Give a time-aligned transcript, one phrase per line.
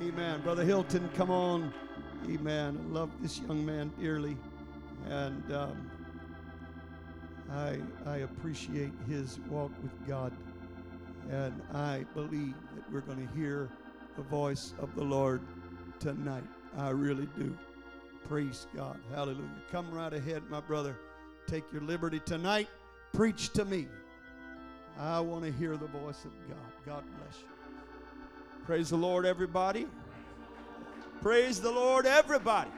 [0.00, 0.40] Amen.
[0.42, 1.74] Brother Hilton, come on.
[2.30, 2.78] Amen.
[2.80, 4.36] I love this young man dearly.
[5.08, 5.90] And um,
[7.50, 10.32] I, I appreciate his walk with God.
[11.30, 13.70] And I believe that we're going to hear
[14.16, 15.42] the voice of the Lord
[15.98, 16.44] tonight.
[16.76, 17.58] I really do.
[18.28, 19.00] Praise God.
[19.12, 19.50] Hallelujah.
[19.72, 20.96] Come right ahead, my brother.
[21.48, 22.68] Take your liberty tonight.
[23.12, 23.88] Preach to me.
[24.96, 26.58] I want to hear the voice of God.
[26.86, 27.57] God bless you.
[28.68, 29.86] Praise the Lord, everybody.
[31.22, 32.68] Praise the Lord, everybody.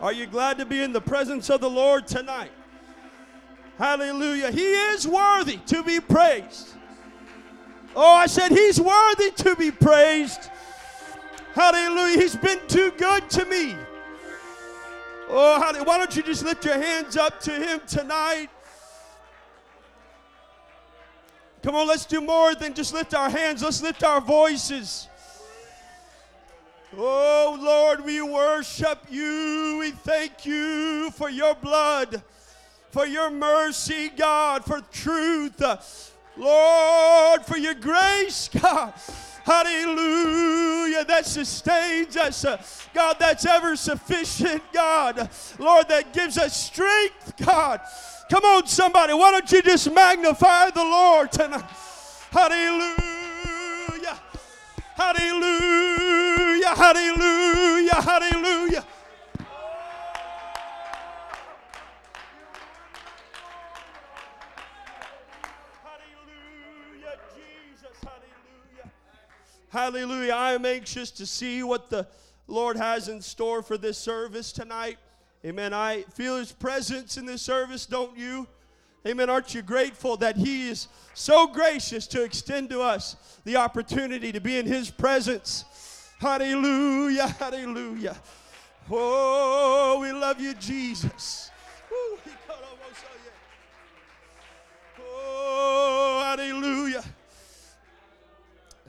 [0.00, 2.50] Are you glad to be in the presence of the Lord tonight?
[3.78, 4.50] Hallelujah.
[4.50, 6.70] He is worthy to be praised.
[7.94, 10.50] Oh, I said he's worthy to be praised.
[11.54, 12.18] Hallelujah.
[12.20, 13.76] He's been too good to me.
[15.28, 18.48] Oh, why don't you just lift your hands up to him tonight?
[21.66, 23.60] Come on, let's do more than just lift our hands.
[23.60, 25.08] Let's lift our voices.
[26.96, 29.78] Oh, Lord, we worship you.
[29.80, 32.22] We thank you for your blood,
[32.92, 35.60] for your mercy, God, for truth.
[36.36, 38.94] Lord, for your grace, God.
[39.42, 41.04] Hallelujah.
[41.04, 42.86] That sustains us.
[42.94, 45.28] God, that's ever sufficient, God.
[45.58, 47.80] Lord, that gives us strength, God.
[48.28, 49.14] Come on, somebody.
[49.14, 51.62] Why don't you just magnify the Lord tonight?
[52.30, 52.96] Hallelujah.
[54.96, 56.74] Hallelujah.
[56.74, 57.94] Hallelujah.
[57.94, 58.84] Hallelujah.
[69.68, 70.32] Hallelujah.
[70.32, 72.08] I am anxious to see what the
[72.48, 74.98] Lord has in store for this service tonight.
[75.46, 75.72] Amen.
[75.72, 78.48] I feel his presence in this service, don't you?
[79.06, 79.30] Amen.
[79.30, 84.40] Aren't you grateful that he is so gracious to extend to us the opportunity to
[84.40, 86.10] be in his presence?
[86.18, 87.28] Hallelujah.
[87.28, 88.16] Hallelujah.
[88.90, 91.52] Oh, we love you, Jesus.
[94.98, 97.04] Oh, hallelujah.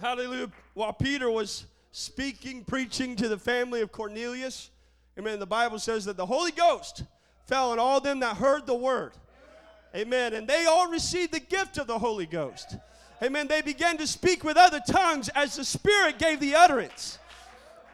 [0.01, 0.49] Hallelujah.
[0.73, 4.71] While Peter was speaking, preaching to the family of Cornelius,
[5.17, 5.39] Amen.
[5.39, 7.03] The Bible says that the Holy Ghost
[7.45, 9.13] fell on all them that heard the word.
[9.95, 10.33] Amen.
[10.33, 12.75] And they all received the gift of the Holy Ghost.
[13.23, 13.47] Amen.
[13.47, 17.17] They began to speak with other tongues as the Spirit gave the utterance.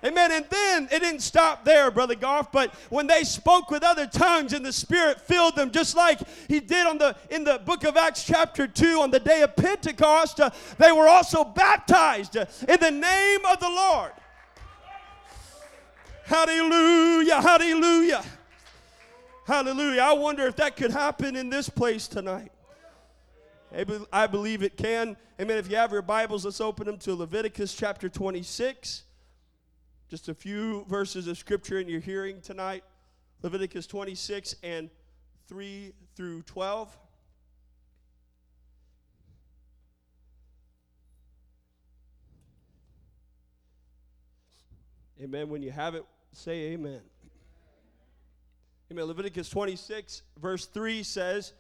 [0.04, 0.34] Amen.
[0.34, 4.52] And then it didn't stop there, Brother Goff, but when they spoke with other tongues
[4.52, 6.20] and the Spirit filled them, just like
[6.50, 9.56] he did on the in the book of Acts, chapter 2, on the day of
[9.56, 14.12] Pentecost, uh, they were also baptized uh, in the name of the Lord.
[16.34, 18.24] Hallelujah, hallelujah,
[19.46, 20.02] hallelujah.
[20.02, 22.52] I wonder if that could happen in this place tonight.
[24.12, 25.16] I believe it can.
[25.40, 25.60] Amen.
[25.60, 29.04] If you have your Bibles, let's open them to Leviticus chapter 26.
[30.10, 32.84] Just a few verses of scripture in your hearing tonight.
[33.44, 34.90] Leviticus 26 and
[35.48, 36.98] 3 through 12.
[45.22, 45.48] Amen.
[45.48, 47.02] When you have it, say amen.
[48.92, 49.06] Amen.
[49.06, 51.54] Leviticus 26, verse 3 says,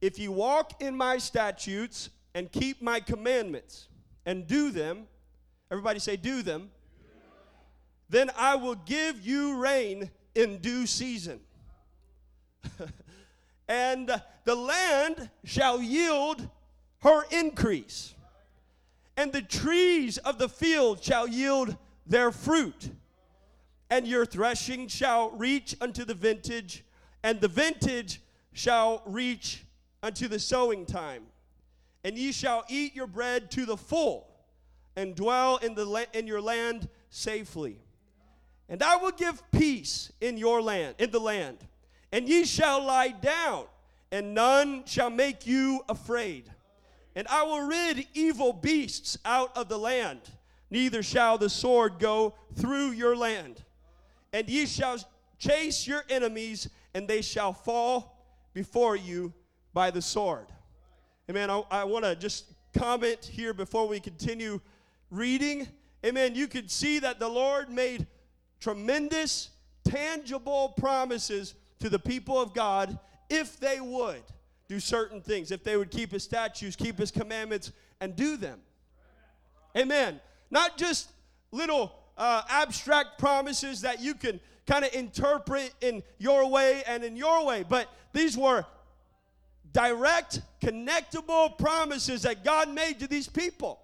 [0.00, 3.88] If you walk in my statutes and keep my commandments
[4.24, 5.06] and do them,
[5.70, 6.70] everybody say, do them,
[8.08, 11.40] then I will give you rain in due season.
[13.68, 16.48] and the land shall yield
[17.00, 18.14] her increase,
[19.16, 22.90] and the trees of the field shall yield their fruit
[23.92, 26.82] and your threshing shall reach unto the vintage,
[27.22, 28.22] and the vintage
[28.54, 29.66] shall reach
[30.02, 31.24] unto the sowing time.
[32.02, 34.26] And ye shall eat your bread to the full,
[34.96, 37.80] and dwell in, the la- in your land safely.
[38.66, 41.58] And I will give peace in your land, in the land,
[42.12, 43.66] and ye shall lie down,
[44.10, 46.50] and none shall make you afraid.
[47.14, 50.22] And I will rid evil beasts out of the land,
[50.70, 53.62] neither shall the sword go through your land
[54.32, 54.98] and ye shall
[55.38, 58.18] chase your enemies, and they shall fall
[58.54, 59.32] before you
[59.72, 60.46] by the sword.
[61.30, 61.50] Amen.
[61.50, 64.60] I, I want to just comment here before we continue
[65.10, 65.68] reading.
[66.04, 66.34] Amen.
[66.34, 68.06] You could see that the Lord made
[68.60, 69.50] tremendous,
[69.84, 74.22] tangible promises to the people of God if they would
[74.68, 78.60] do certain things, if they would keep his statutes, keep his commandments, and do them.
[79.76, 80.20] Amen.
[80.50, 81.10] Not just
[81.50, 87.16] little uh, abstract promises that you can kind of interpret in your way and in
[87.16, 88.64] your way, but these were
[89.72, 93.80] direct, connectable promises that God made to these people.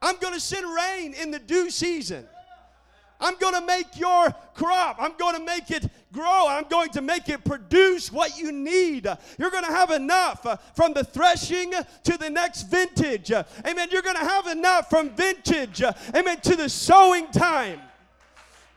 [0.00, 2.26] I'm going to send rain in the due season.
[3.20, 6.46] I'm going to make your crop, I'm going to make it grow.
[6.48, 9.06] I'm going to make it produce what you need.
[9.38, 11.72] You're going to have enough uh, from the threshing
[12.04, 13.30] to the next vintage.
[13.30, 13.88] Amen.
[13.90, 15.82] You're going to have enough from vintage,
[16.14, 17.80] amen, to the sowing time.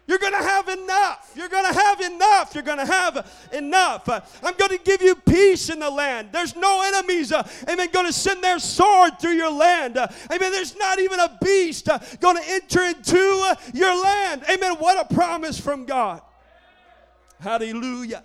[0.08, 1.32] You're going to have enough.
[1.36, 2.54] You're going to have enough.
[2.54, 4.10] You're going to have enough.
[4.10, 6.30] Uh, I'm going to give you peace in the land.
[6.34, 9.98] There's no enemies, uh, amen, going to send their sword through your land.
[9.98, 10.52] Uh, amen.
[10.52, 14.44] There's not even a beast uh, going to enter into uh, your land.
[14.50, 14.74] Amen.
[14.80, 16.22] What a promise from God.
[17.42, 18.24] Hallelujah.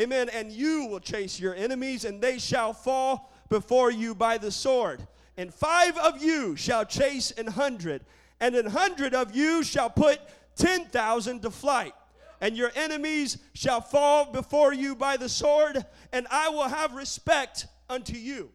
[0.00, 0.28] Amen.
[0.30, 5.06] And you will chase your enemies, and they shall fall before you by the sword.
[5.36, 8.02] And five of you shall chase an hundred,
[8.40, 10.20] and an hundred of you shall put
[10.56, 11.92] 10,000 to flight.
[12.40, 17.66] And your enemies shall fall before you by the sword, and I will have respect
[17.88, 18.50] unto you.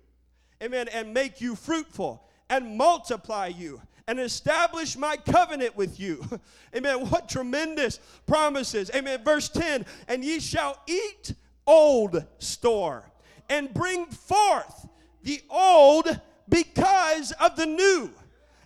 [0.62, 0.88] Amen.
[0.89, 6.21] And make you fruitful and multiply you and establish my covenant with you.
[6.75, 7.09] Amen.
[7.09, 7.97] What tremendous
[8.27, 8.91] promises.
[8.93, 9.23] Amen.
[9.23, 11.33] Verse 10 And ye shall eat
[11.65, 13.09] old store
[13.49, 14.85] and bring forth
[15.23, 16.19] the old
[16.49, 18.11] because of the new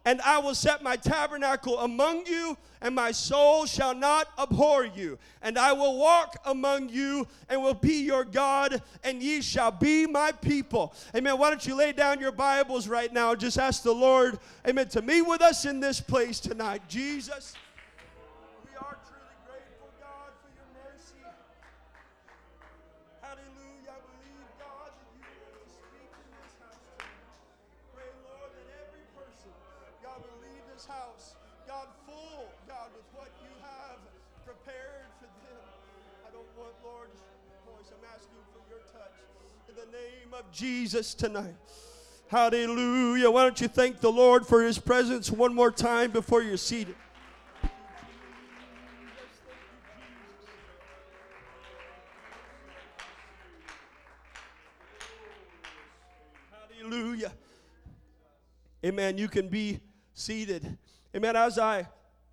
[0.05, 5.17] and I will set my tabernacle among you, and my soul shall not abhor you.
[5.41, 10.05] And I will walk among you, and will be your God, and ye shall be
[10.05, 10.93] my people.
[11.15, 11.37] Amen.
[11.39, 13.33] Why don't you lay down your Bibles right now?
[13.33, 14.37] Just ask the Lord,
[14.67, 16.83] amen, to meet with us in this place tonight.
[16.87, 17.55] Jesus.
[40.55, 41.53] Jesus tonight.
[42.29, 43.29] Hallelujah.
[43.29, 46.95] Why don't you thank the Lord for his presence one more time before you're seated?
[56.79, 57.33] Hallelujah.
[58.85, 59.17] Amen.
[59.17, 59.81] You can be
[60.13, 60.77] seated.
[61.13, 61.35] Amen.
[61.35, 61.85] As I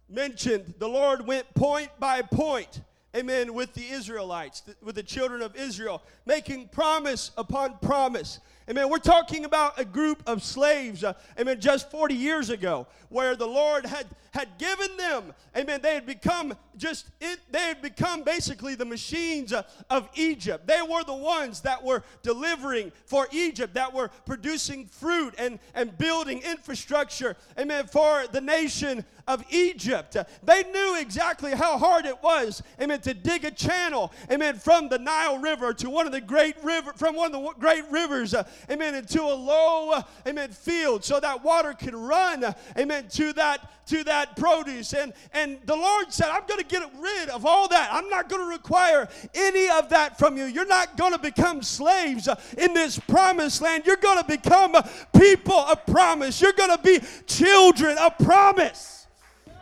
[0.09, 2.83] mentioned, the Lord went point by point
[3.17, 8.41] amen, with the Israelites, with the children of Israel, making promise upon promise.
[8.71, 8.89] Amen.
[8.89, 13.47] We're talking about a group of slaves, uh, amen, just 40 years ago, where the
[13.47, 18.75] Lord had, had given them, amen, they had become just, it, they had become basically
[18.75, 20.67] the machines uh, of Egypt.
[20.67, 25.99] They were the ones that were delivering for Egypt, that were producing fruit and, and
[25.99, 30.17] building infrastructure, amen, for the nation of Egypt.
[30.43, 34.99] They knew exactly how hard it was, amen, to dig a channel, amen, from the
[34.99, 38.45] Nile River to one of the great river, from one of the great rivers, uh,
[38.71, 42.45] amen, into a low, amen, field so that water could run,
[42.79, 44.93] amen, to that to that produce.
[44.93, 47.91] And and the Lord said, I'm going to get rid of all that.
[47.93, 50.45] I'm not going to require any of that from you.
[50.45, 53.85] You're not going to become slaves in this promised land.
[53.87, 54.77] You're going to become
[55.19, 56.41] people of promise.
[56.41, 59.07] You're going to be children of promise.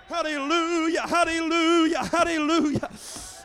[0.09, 2.91] Hallelujah, hallelujah, hallelujah.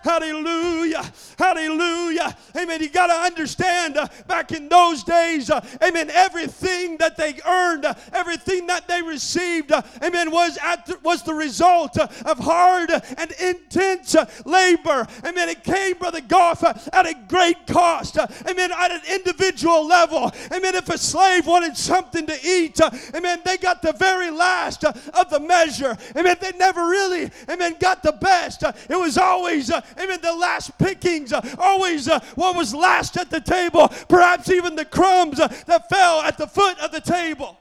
[0.05, 1.11] Hallelujah.
[1.39, 2.37] Hallelujah.
[2.55, 2.79] Amen.
[2.79, 7.85] You got to understand uh, back in those days, uh, amen, everything that they earned,
[7.85, 12.37] uh, everything that they received, uh, amen, was, at the, was the result uh, of
[12.37, 15.07] hard and intense uh, labor.
[15.25, 15.49] Amen.
[15.49, 18.19] It came, Brother Goff, at a great cost.
[18.47, 18.71] Amen.
[18.71, 20.31] At an individual level.
[20.53, 20.75] Amen.
[20.75, 22.79] If a slave wanted something to eat,
[23.15, 25.97] amen, they got the very last of the measure.
[26.15, 26.37] Amen.
[26.39, 28.61] They never really, amen, got the best.
[28.87, 33.41] It was always, amen, the last pickings, uh, always uh, what was last at the
[33.41, 37.57] table, perhaps even the crumbs uh, that fell at the foot of the table.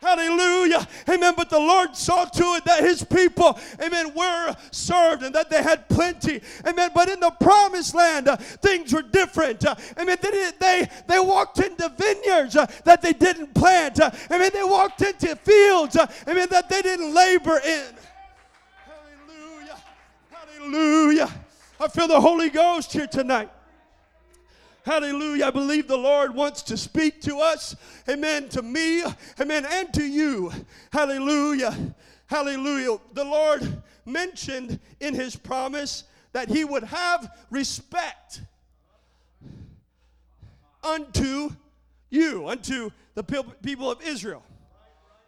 [0.00, 0.86] Hallelujah.
[1.08, 1.34] Amen.
[1.36, 5.62] But the Lord saw to it that his people, amen, were served and that they
[5.62, 6.40] had plenty.
[6.64, 6.90] Amen.
[6.94, 9.64] But in the promised land, uh, things were different.
[9.66, 10.16] Uh, amen.
[10.22, 14.00] They, they, they walked into vineyards uh, that they didn't plant.
[14.00, 14.50] Uh, amen.
[14.54, 17.94] They walked into fields, uh, amen, that they didn't labor in.
[18.86, 19.76] Hallelujah.
[20.30, 21.30] Hallelujah.
[21.80, 23.50] I feel the Holy Ghost here tonight.
[24.84, 25.46] Hallelujah.
[25.46, 27.76] I believe the Lord wants to speak to us.
[28.08, 28.48] Amen.
[28.48, 29.04] To me.
[29.40, 29.64] Amen.
[29.64, 30.50] And to you.
[30.92, 31.94] Hallelujah.
[32.26, 32.98] Hallelujah.
[33.12, 38.40] The Lord mentioned in his promise that he would have respect
[40.82, 41.50] unto
[42.10, 43.22] you, unto the
[43.62, 44.42] people of Israel.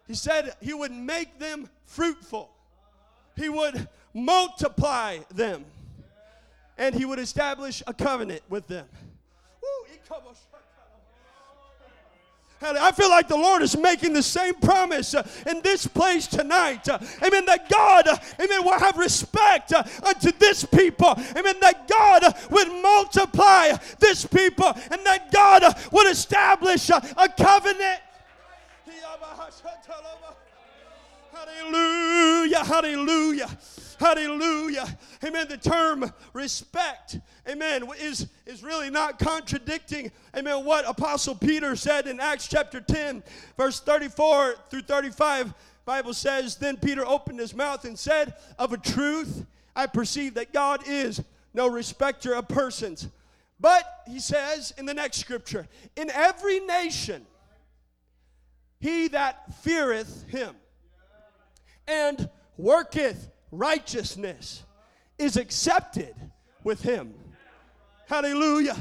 [0.07, 2.49] He said he would make them fruitful,
[3.37, 5.65] he would multiply them
[6.81, 8.87] and he would establish a covenant with them.
[12.63, 16.87] I feel like the Lord is making the same promise uh, in this place tonight.
[16.87, 17.45] Uh, amen.
[17.45, 21.13] That God, uh, amen, will have respect unto this people.
[21.35, 21.55] Amen.
[21.59, 27.99] That God would multiply this people and that God would establish a covenant.
[31.33, 32.63] Hallelujah.
[32.65, 33.57] Hallelujah.
[33.99, 34.97] Hallelujah.
[35.23, 35.47] Amen.
[35.47, 42.19] The term respect, amen, is, is really not contradicting, amen, what Apostle Peter said in
[42.19, 43.23] Acts chapter 10,
[43.57, 45.53] verse 34 through 35.
[45.85, 49.45] Bible says, Then Peter opened his mouth and said, Of a truth,
[49.75, 51.23] I perceive that God is
[51.53, 53.07] no respecter of persons.
[53.59, 57.25] But he says in the next scripture, In every nation,
[58.79, 60.55] he that feareth him
[61.91, 64.63] and worketh righteousness
[65.17, 66.15] is accepted
[66.63, 67.13] with him.
[68.07, 68.77] Hallelujah.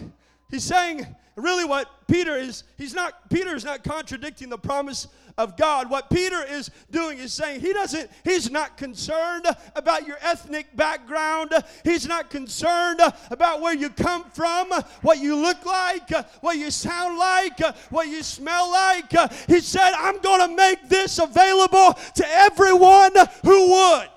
[0.50, 5.08] He's saying really what Peter is, he's not, Peter is not contradicting the promise
[5.38, 5.90] of God.
[5.90, 11.52] What Peter is doing is saying he doesn't, he's not concerned about your ethnic background.
[11.84, 14.70] He's not concerned about where you come from,
[15.02, 16.10] what you look like,
[16.40, 17.58] what you sound like,
[17.90, 19.10] what you smell like.
[19.46, 23.12] He said, I'm going to make this available to everyone
[23.44, 24.08] who would.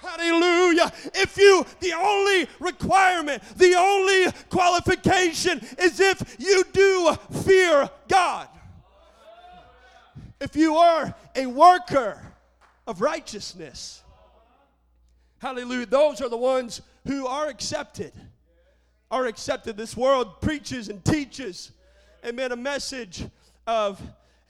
[0.00, 0.92] Hallelujah.
[1.14, 8.48] If you, the only requirement, the only qualification is if you do fear God.
[10.40, 12.20] If you are a worker
[12.86, 14.02] of righteousness.
[15.40, 15.86] Hallelujah.
[15.86, 18.12] Those are the ones who are accepted.
[19.10, 19.76] Are accepted.
[19.76, 21.72] This world preaches and teaches,
[22.24, 23.24] amen, a message
[23.66, 24.00] of,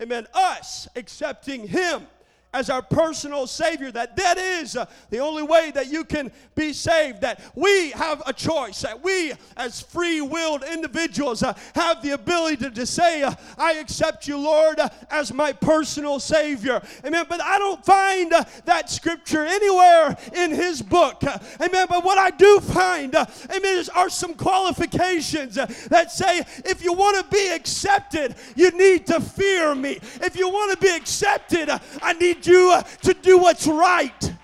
[0.01, 2.07] amen, us accepting Him
[2.55, 6.73] as our personal savior that that is uh, the only way that you can be
[6.73, 12.71] saved that we have a choice that we as free-willed individuals uh, have the ability
[12.71, 16.81] to, say uh, i accept you lord as my personal savior.
[17.05, 17.27] Amen.
[17.29, 18.33] But i don't find
[18.65, 21.23] that scripture anywhere in his book.
[21.61, 21.87] Amen.
[21.89, 27.37] But what i do find amen are some qualifications that say if you want to
[27.37, 29.99] be accepted you need to fear me.
[30.23, 31.69] If you want to be accepted
[32.03, 34.35] i need need you uh, to do what's right.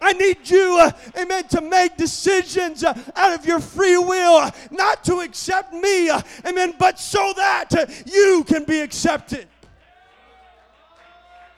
[0.00, 5.04] I need you, uh, amen, to make decisions uh, out of your free will, not
[5.04, 6.10] to accept me,
[6.44, 7.70] amen, but so that
[8.06, 9.46] you can be accepted.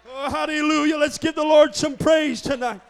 [0.07, 0.97] Oh, hallelujah.
[0.99, 2.81] Let's give the Lord some praise tonight.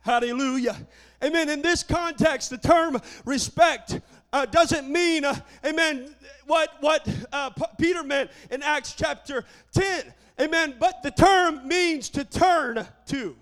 [0.00, 0.76] Hallelujah.
[1.22, 1.48] Amen.
[1.48, 4.00] In this context, the term respect
[4.32, 5.34] uh, doesn't mean, uh,
[5.64, 6.14] amen,
[6.46, 10.12] what, what uh, P- Peter meant in Acts chapter 10.
[10.40, 10.74] Amen.
[10.78, 13.36] But the term means to turn to,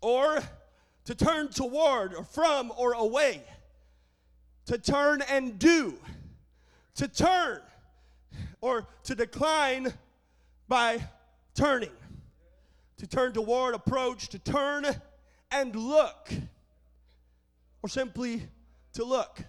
[0.00, 0.40] or
[1.04, 3.42] to turn toward, or from, or away.
[4.66, 5.94] To turn and do.
[6.96, 7.60] To turn,
[8.60, 9.92] or to decline
[10.68, 11.00] by
[11.54, 11.90] turning.
[12.98, 14.84] To turn toward, approach, to turn
[15.50, 16.30] and look,
[17.82, 18.42] or simply
[18.94, 19.40] to look.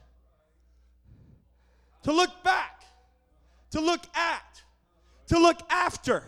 [2.04, 2.84] To look back,
[3.72, 4.62] to look at,
[5.28, 6.24] to look after,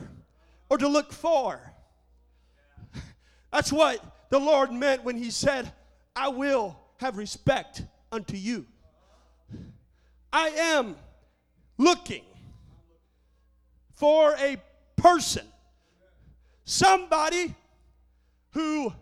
[0.69, 1.73] or to look for.
[3.51, 5.71] That's what the Lord meant when He said,
[6.15, 8.65] I will have respect unto you.
[10.31, 10.95] I am
[11.77, 12.23] looking
[13.95, 14.57] for a
[14.95, 15.45] person,
[16.65, 17.55] somebody
[18.51, 18.93] who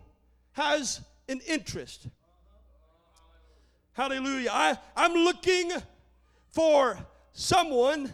[0.52, 2.06] has an interest.
[3.92, 4.50] Hallelujah.
[4.52, 5.70] I, I'm looking
[6.50, 6.98] for
[7.32, 8.10] someone.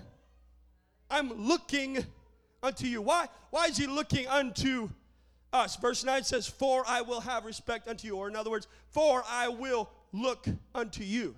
[1.11, 2.05] I'm looking
[2.63, 3.03] unto you.
[3.03, 4.89] Why, why is he looking unto
[5.53, 5.77] us?
[5.77, 8.17] Verse 9 says, For I will have respect unto you.
[8.17, 11.35] Or in other words, for I will look unto you.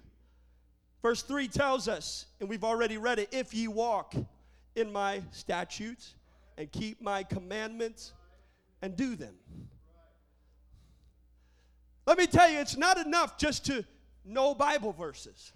[1.02, 4.14] Verse 3 tells us, and we've already read it, if ye walk
[4.76, 6.14] in my statutes
[6.59, 8.12] and keep my commandments
[8.83, 9.35] and do them.
[12.07, 13.85] Let me tell you, it's not enough just to
[14.25, 15.52] know Bible verses.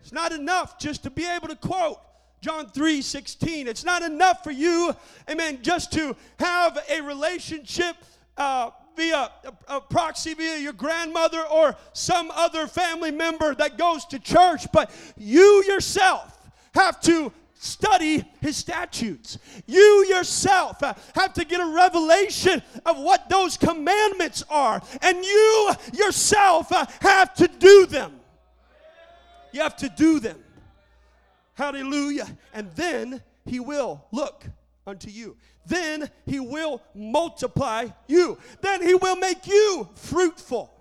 [0.00, 1.98] It's not enough just to be able to quote
[2.40, 3.68] John 3 16.
[3.68, 4.94] It's not enough for you,
[5.28, 7.96] amen, just to have a relationship
[8.36, 14.06] uh, via a, a proxy via your grandmother or some other family member that goes
[14.06, 17.32] to church, but you yourself have to
[17.62, 19.38] study his statutes.
[19.66, 25.70] You yourself uh, have to get a revelation of what those commandments are, and you
[25.92, 28.12] yourself uh, have to do them.
[29.52, 30.38] You have to do them.
[31.54, 32.26] Hallelujah.
[32.54, 34.46] And then he will look
[34.86, 35.36] unto you.
[35.66, 38.38] Then he will multiply you.
[38.62, 40.72] Then he will make you fruitful.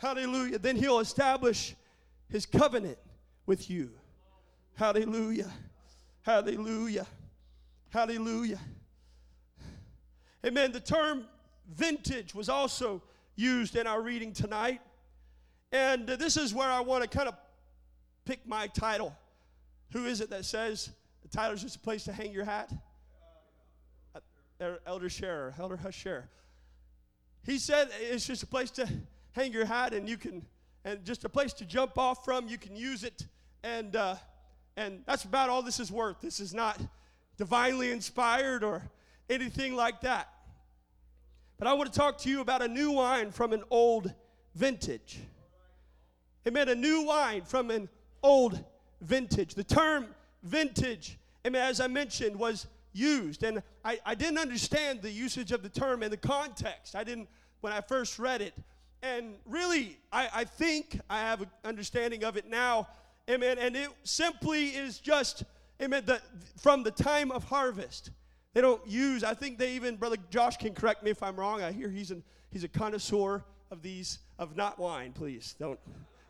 [0.00, 0.58] Hallelujah.
[0.58, 1.74] Then he'll establish
[2.30, 2.96] his covenant
[3.44, 3.97] with you.
[4.78, 5.50] Hallelujah.
[6.22, 7.04] Hallelujah.
[7.88, 8.60] Hallelujah.
[10.46, 10.70] Amen.
[10.70, 11.24] The term
[11.74, 13.02] vintage was also
[13.34, 14.80] used in our reading tonight.
[15.72, 17.34] And this is where I want to kind of
[18.24, 19.16] pick my title.
[19.90, 20.90] Who is it that says
[21.22, 22.72] the title is just a place to hang your hat?
[24.60, 26.28] Uh, Elder Scherer, Elder Husher.
[27.42, 28.88] He said it's just a place to
[29.32, 30.46] hang your hat and you can,
[30.84, 32.46] and just a place to jump off from.
[32.46, 33.26] You can use it.
[33.64, 34.14] And, uh,
[34.78, 36.20] and that's about all this is worth.
[36.20, 36.80] This is not
[37.36, 38.82] divinely inspired or
[39.28, 40.28] anything like that.
[41.58, 44.14] But I want to talk to you about a new wine from an old
[44.54, 45.18] vintage.
[46.46, 46.68] Amen.
[46.68, 47.88] A new wine from an
[48.22, 48.64] old
[49.00, 49.56] vintage.
[49.56, 50.06] The term
[50.44, 53.42] vintage, amen, as I mentioned, was used.
[53.42, 56.94] And I, I didn't understand the usage of the term in the context.
[56.94, 57.28] I didn't
[57.62, 58.54] when I first read it.
[59.02, 62.86] And really, I, I think I have an understanding of it now.
[63.28, 63.58] Amen.
[63.58, 65.44] And it simply is just,
[65.82, 66.20] amen, the,
[66.56, 68.10] from the time of harvest.
[68.54, 71.62] They don't use, I think they even, Brother Josh can correct me if I'm wrong.
[71.62, 75.54] I hear he's, an, he's a connoisseur of these, of not wine, please.
[75.60, 75.78] Don't,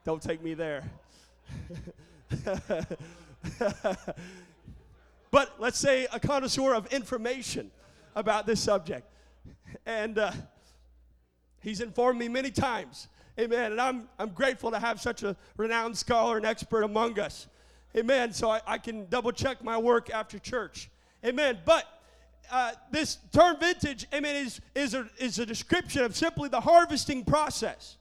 [0.04, 0.82] don't take me there.
[5.30, 7.70] but let's say a connoisseur of information
[8.16, 9.08] about this subject.
[9.86, 10.32] And uh,
[11.60, 13.06] he's informed me many times.
[13.38, 13.72] Amen.
[13.72, 17.46] And I'm, I'm grateful to have such a renowned scholar and expert among us.
[17.96, 18.32] Amen.
[18.32, 20.90] So I, I can double check my work after church.
[21.24, 21.58] Amen.
[21.64, 21.84] But
[22.50, 27.24] uh, this term vintage, amen, is, is, a, is a description of simply the harvesting
[27.24, 27.96] process.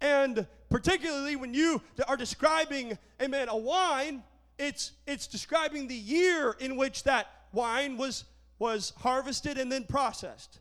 [0.00, 4.22] And particularly when you are describing, amen, a wine,
[4.58, 8.24] it's, it's describing the year in which that wine was,
[8.58, 10.60] was harvested and then processed.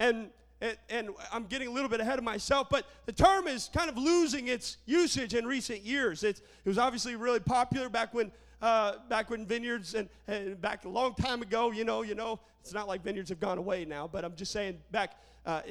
[0.00, 3.70] And, and, and I'm getting a little bit ahead of myself, but the term is
[3.72, 6.22] kind of losing its usage in recent years.
[6.22, 8.30] It was obviously really popular back when
[8.62, 12.38] uh, back when vineyards and, and, back a long time ago, you know, you know,
[12.60, 15.62] it's not like vineyards have gone away now, but I'm just saying back uh,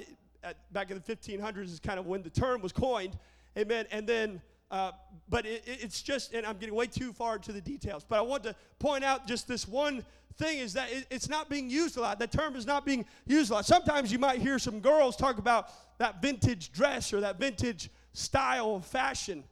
[0.44, 3.16] at, back in the 1500s is kind of when the term was coined,
[3.56, 3.86] amen.
[3.92, 4.94] And then, uh,
[5.30, 8.22] but it, it's just, and I'm getting way too far into the details, but I
[8.22, 10.04] want to point out just this one
[10.40, 12.18] thing is that it, it's not being used a lot.
[12.20, 13.66] That term is not being used a lot.
[13.66, 18.76] Sometimes you might hear some girls talk about that vintage dress or that vintage style
[18.76, 19.44] of fashion.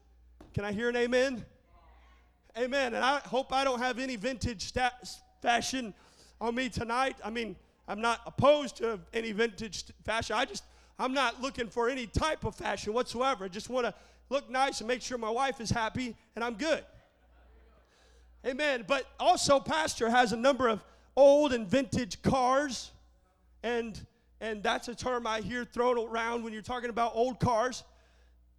[0.53, 1.45] Can I hear an amen?
[2.57, 2.95] Amen.
[2.95, 4.73] And I hope I don't have any vintage
[5.41, 5.93] fashion
[6.41, 7.17] on me tonight.
[7.23, 7.55] I mean,
[7.87, 10.35] I'm not opposed to any vintage fashion.
[10.35, 10.63] I just,
[10.97, 13.45] I'm not looking for any type of fashion whatsoever.
[13.45, 13.93] I just want to
[14.29, 16.83] look nice and make sure my wife is happy and I'm good.
[18.47, 18.85] Amen.
[18.87, 20.81] But also, Pastor has a number of
[21.17, 22.91] old and vintage cars,
[23.61, 23.99] and
[24.39, 27.83] and that's a term I hear thrown around when you're talking about old cars.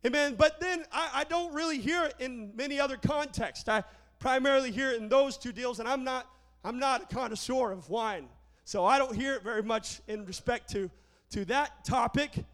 [0.05, 0.35] Amen.
[0.37, 3.66] But then I, I don't really hear it in many other contexts.
[3.66, 3.83] I
[4.18, 6.27] primarily hear it in those two deals, and I'm not
[6.64, 8.29] I'm not a connoisseur of wine,
[8.64, 10.90] so I don't hear it very much in respect to
[11.31, 12.44] to that topic.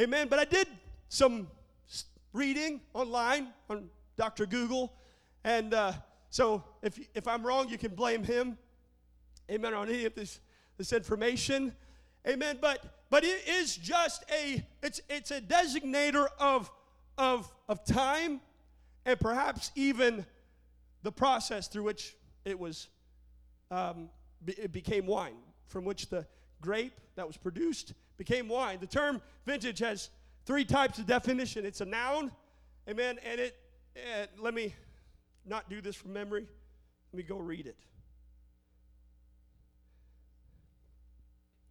[0.00, 0.26] Amen.
[0.28, 0.66] But I did
[1.08, 1.46] some
[2.32, 4.44] reading online on Dr.
[4.44, 4.92] Google,
[5.44, 5.92] and uh,
[6.30, 8.56] so if if I'm wrong, you can blame him.
[9.50, 9.74] Amen.
[9.74, 10.40] On any of this
[10.78, 11.74] this information.
[12.26, 12.58] Amen.
[12.60, 16.70] But but it is just a it's it's a designator of
[17.18, 18.40] of, of time
[19.04, 20.24] and perhaps even
[21.02, 22.88] the process through which it was
[23.70, 24.08] um,
[24.46, 26.26] it became wine from which the
[26.60, 30.10] grape that was produced became wine the term vintage has
[30.46, 32.32] three types of definition it's a noun
[32.88, 33.56] amen and it
[34.16, 34.74] and let me
[35.46, 36.46] not do this from memory
[37.12, 37.76] let me go read it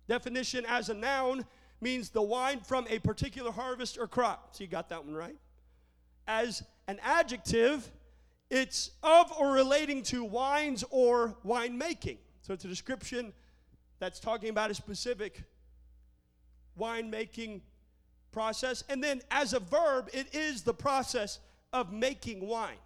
[0.10, 1.45] definition as a noun
[1.79, 4.49] means the wine from a particular harvest or crop.
[4.51, 5.38] So you got that one right.
[6.27, 7.89] As an adjective,
[8.49, 12.17] it's of or relating to wines or winemaking.
[12.41, 13.32] So it's a description
[13.99, 15.43] that's talking about a specific
[16.77, 17.62] winemaking
[18.32, 18.84] process.
[18.89, 21.39] And then as a verb, it is the process
[21.71, 22.77] of making wine.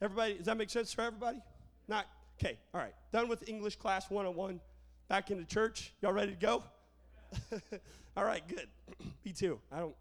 [0.00, 1.40] Everybody, does that make sense for everybody?
[1.88, 2.06] Not,
[2.38, 2.94] okay, all right.
[3.12, 4.60] Done with English class 101.
[5.08, 5.92] Back into church.
[6.02, 6.62] Y'all ready to go?
[8.16, 8.66] All right, good.
[9.24, 9.60] Me too.
[9.70, 9.94] I don't.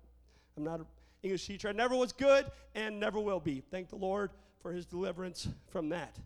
[0.58, 0.86] I'm not an
[1.22, 1.70] English teacher.
[1.70, 3.62] I never was good and never will be.
[3.70, 4.32] Thank the Lord
[4.62, 6.18] for His deliverance from that.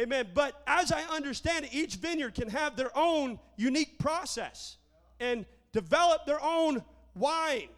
[0.00, 0.28] Amen.
[0.34, 4.78] But as I understand it, each vineyard can have their own unique process
[5.20, 6.82] and develop their own
[7.14, 7.68] wine.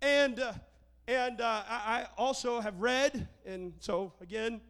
[0.00, 0.52] And uh,
[1.08, 4.60] and uh, I also have read, and so again,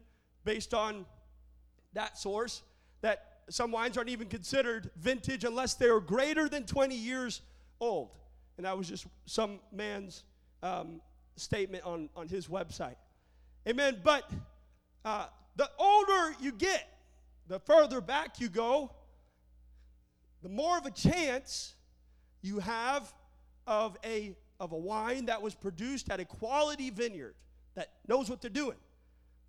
[0.43, 1.05] based on
[1.93, 2.61] that source
[3.01, 7.41] that some wines aren't even considered vintage unless they are greater than 20 years
[7.79, 8.09] old.
[8.57, 10.23] And that was just some man's
[10.63, 11.01] um,
[11.35, 12.95] statement on, on his website.
[13.67, 13.97] Amen.
[14.03, 14.29] But
[15.05, 16.87] uh, the older you get,
[17.47, 18.91] the further back you go,
[20.43, 21.75] the more of a chance
[22.41, 23.11] you have
[23.65, 27.35] of a, of a wine that was produced at a quality vineyard
[27.75, 28.77] that knows what they're doing.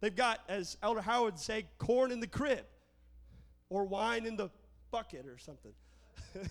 [0.01, 2.65] They've got, as Elder Howard would say, corn in the crib
[3.71, 4.51] or wine in the
[4.91, 5.73] bucket or something.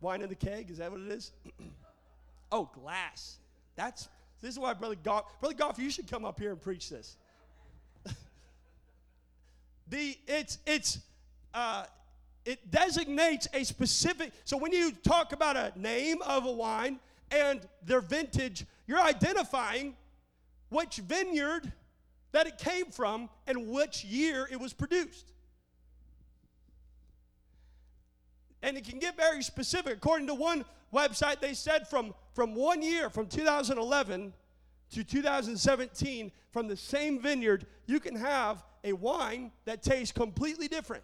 [0.00, 1.32] wine in the keg, is that what it is?
[2.52, 3.38] oh, glass.
[3.76, 4.08] That's
[4.40, 7.16] this is why Brother Goff, Brother Goff, you should come up here and preach this.
[9.88, 10.98] the it's it's
[11.54, 11.84] uh,
[12.44, 14.32] it designates a specific.
[14.44, 16.98] So when you talk about a name of a wine
[17.30, 19.96] and their vintage, you're identifying
[20.68, 21.72] which vineyard
[22.32, 25.32] that it came from and which year it was produced.
[28.62, 29.94] And it can get very specific.
[29.94, 34.32] According to one website, they said from, from one year, from 2011
[34.90, 41.02] to 2017, from the same vineyard, you can have a wine that tastes completely different.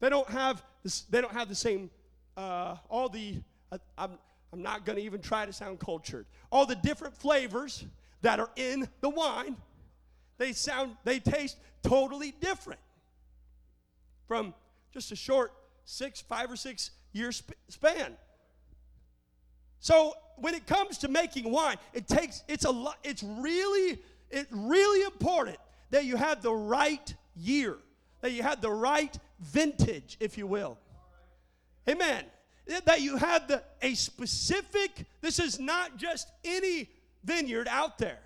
[0.00, 1.90] They don't have this, they don't have the same
[2.36, 3.36] uh, all the
[3.70, 4.12] uh, I'm,
[4.52, 6.26] I'm not going to even try to sound cultured.
[6.50, 7.84] All the different flavors
[8.22, 9.56] that are in the wine,
[10.38, 12.80] they sound they taste totally different
[14.26, 14.54] from
[14.92, 15.52] just a short
[15.84, 18.16] six, five or six year sp- span.
[19.80, 22.98] So when it comes to making wine, it takes it's a lot.
[23.02, 23.98] It's really
[24.30, 25.58] it's really important
[25.90, 27.76] that you have the right year,
[28.20, 30.78] that you had the right vintage, if you will.
[31.88, 32.24] Amen.
[32.84, 35.06] That you had the a specific.
[35.20, 36.88] This is not just any
[37.24, 38.20] vineyard out there,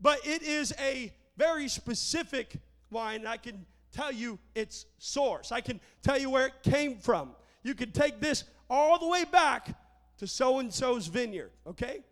[0.00, 2.56] but it is a very specific
[2.90, 3.26] wine.
[3.26, 5.52] I can tell you its source.
[5.52, 7.30] I can tell you where it came from.
[7.62, 9.76] You can take this all the way back
[10.18, 12.02] to so and so's vineyard, okay?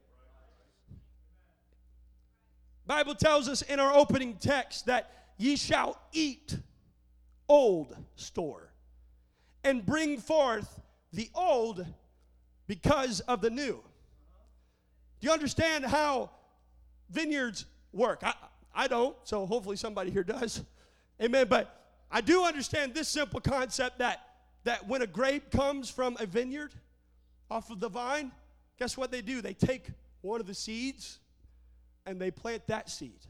[2.86, 6.56] Bible tells us in our opening text that ye shall eat
[7.50, 8.70] old store
[9.64, 10.80] and bring forth
[11.12, 11.84] the old
[12.68, 13.82] because of the new.
[15.18, 16.30] Do you understand how
[17.10, 18.20] vineyards work?
[18.22, 18.34] I,
[18.72, 20.62] I don't, so hopefully somebody here does.
[21.20, 21.48] Amen.
[21.50, 21.76] But
[22.08, 24.20] I do understand this simple concept that,
[24.62, 26.72] that when a grape comes from a vineyard
[27.50, 28.30] off of the vine,
[28.78, 29.42] guess what they do?
[29.42, 29.88] They take
[30.20, 31.18] one of the seeds
[32.06, 33.26] and they plant that seed.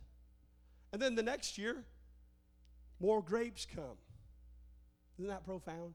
[0.93, 1.85] And then the next year,
[3.01, 3.97] more grapes come.
[5.21, 5.93] Isn't that profound?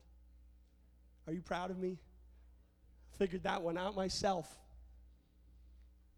[1.26, 1.98] Are you proud of me?
[3.18, 4.48] Figured that one out myself.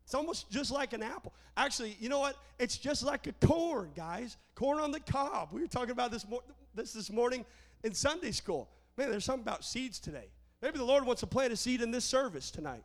[0.03, 1.33] It's almost just like an apple.
[1.55, 2.35] Actually, you know what?
[2.59, 4.35] It's just like a corn, guys.
[4.55, 5.53] Corn on the cob.
[5.53, 6.43] We were talking about this, mo-
[6.75, 7.45] this this morning
[7.81, 8.67] in Sunday school.
[8.97, 10.27] Man, there's something about seeds today.
[10.61, 12.83] Maybe the Lord wants to plant a seed in this service tonight.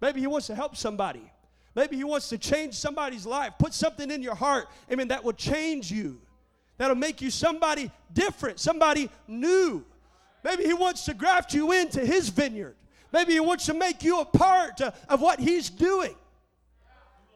[0.00, 1.30] Maybe He wants to help somebody.
[1.76, 3.52] Maybe He wants to change somebody's life.
[3.60, 6.20] Put something in your heart, amen, that will change you,
[6.78, 9.84] that'll make you somebody different, somebody new.
[10.44, 12.76] Maybe He wants to graft you into His vineyard.
[13.12, 16.14] Maybe He wants to make you a part of what He's doing.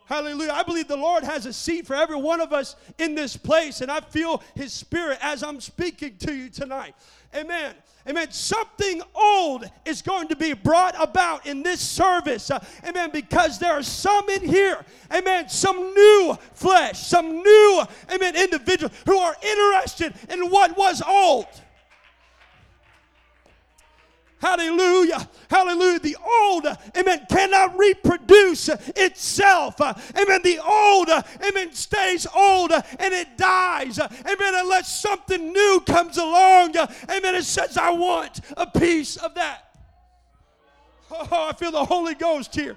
[0.06, 0.50] Hallelujah.
[0.50, 3.80] I believe the Lord has a seat for every one of us in this place,
[3.80, 6.96] and I feel His Spirit as I'm speaking to you tonight.
[7.34, 7.74] Amen.
[8.08, 8.30] Amen.
[8.30, 12.50] Something old is going to be brought about in this service.
[12.50, 13.10] Uh, amen.
[13.12, 14.84] Because there are some in here.
[15.12, 15.48] Amen.
[15.48, 21.46] Some new flesh, some new, amen, individuals who are interested in what was old.
[24.40, 25.28] Hallelujah.
[25.50, 25.98] Hallelujah.
[25.98, 29.80] The old, amen, cannot reproduce itself.
[29.80, 30.40] Amen.
[30.42, 33.98] The old, amen, stays old and it dies.
[33.98, 34.54] Amen.
[34.54, 36.74] Unless something new comes along.
[36.76, 37.34] Amen.
[37.34, 39.76] It says, I want a piece of that.
[41.10, 42.76] Oh, I feel the Holy Ghost here.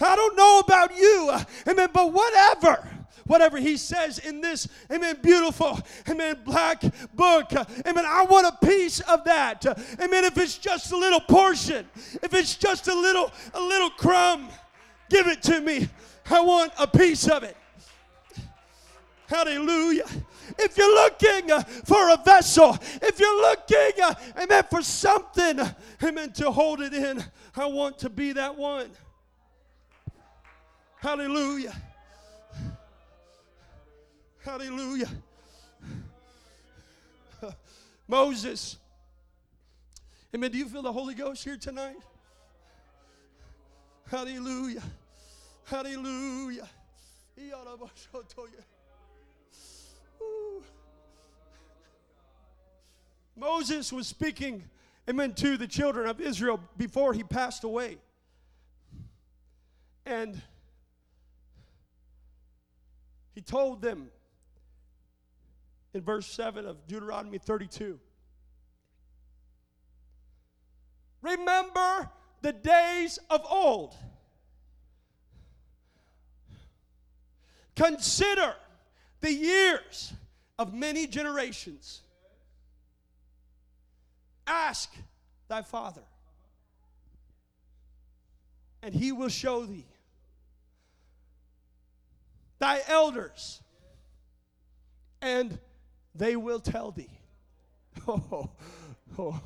[0.00, 1.32] I don't know about you,
[1.68, 2.88] amen, but whatever
[3.26, 6.82] whatever he says in this, amen, beautiful, amen, black
[7.14, 7.52] book.
[7.86, 8.04] Amen.
[8.06, 9.64] I want a piece of that.
[10.00, 10.24] Amen.
[10.24, 11.88] If it's just a little portion,
[12.22, 14.48] if it's just a little, a little crumb,
[15.10, 15.88] give it to me.
[16.30, 17.56] I want a piece of it.
[19.26, 20.06] Hallelujah.
[20.58, 25.60] If you're looking uh, for a vessel, if you're looking, uh, amen, for something,
[26.02, 27.24] amen, to hold it in,
[27.56, 28.90] I want to be that one.
[30.96, 31.74] Hallelujah.
[34.44, 35.08] Hallelujah.
[38.08, 38.76] Moses.
[40.34, 40.50] Amen.
[40.50, 41.96] Do you feel the Holy Ghost here tonight?
[44.10, 44.82] Hallelujah.
[45.64, 46.68] Hallelujah.
[50.20, 50.62] Ooh.
[53.34, 54.62] Moses was speaking,
[55.08, 57.96] amen, to the children of Israel before he passed away.
[60.04, 60.40] And
[63.34, 64.10] he told them
[65.94, 67.98] in verse 7 of Deuteronomy 32
[71.24, 72.10] Remember
[72.42, 73.94] the days of old.
[77.74, 78.54] Consider
[79.22, 80.12] the years
[80.58, 82.02] of many generations.
[84.46, 84.92] Ask
[85.48, 86.02] thy father,
[88.82, 89.86] and he will show thee.
[92.58, 93.62] Thy elders,
[95.22, 95.58] and
[96.14, 97.10] they will tell thee.
[98.08, 98.50] Oh,
[99.18, 99.40] oh.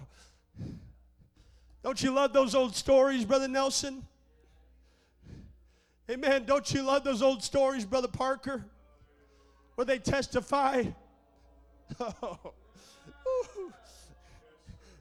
[1.83, 4.02] Don't you love those old stories, Brother Nelson?
[6.11, 6.44] Amen.
[6.46, 8.64] Don't you love those old stories, Brother Parker?
[9.74, 10.85] Where they testify
[12.00, 12.52] oh,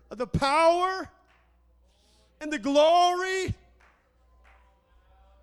[0.10, 1.10] the power
[2.42, 3.56] and the glory.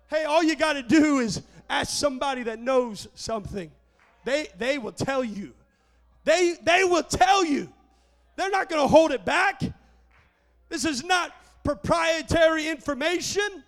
[0.07, 3.71] Hey, all you got to do is ask somebody that knows something.
[4.23, 5.53] They, they will tell you.
[6.25, 7.71] They, they will tell you.
[8.35, 9.61] They're not going to hold it back.
[10.67, 11.31] This is not
[11.63, 13.63] proprietary information.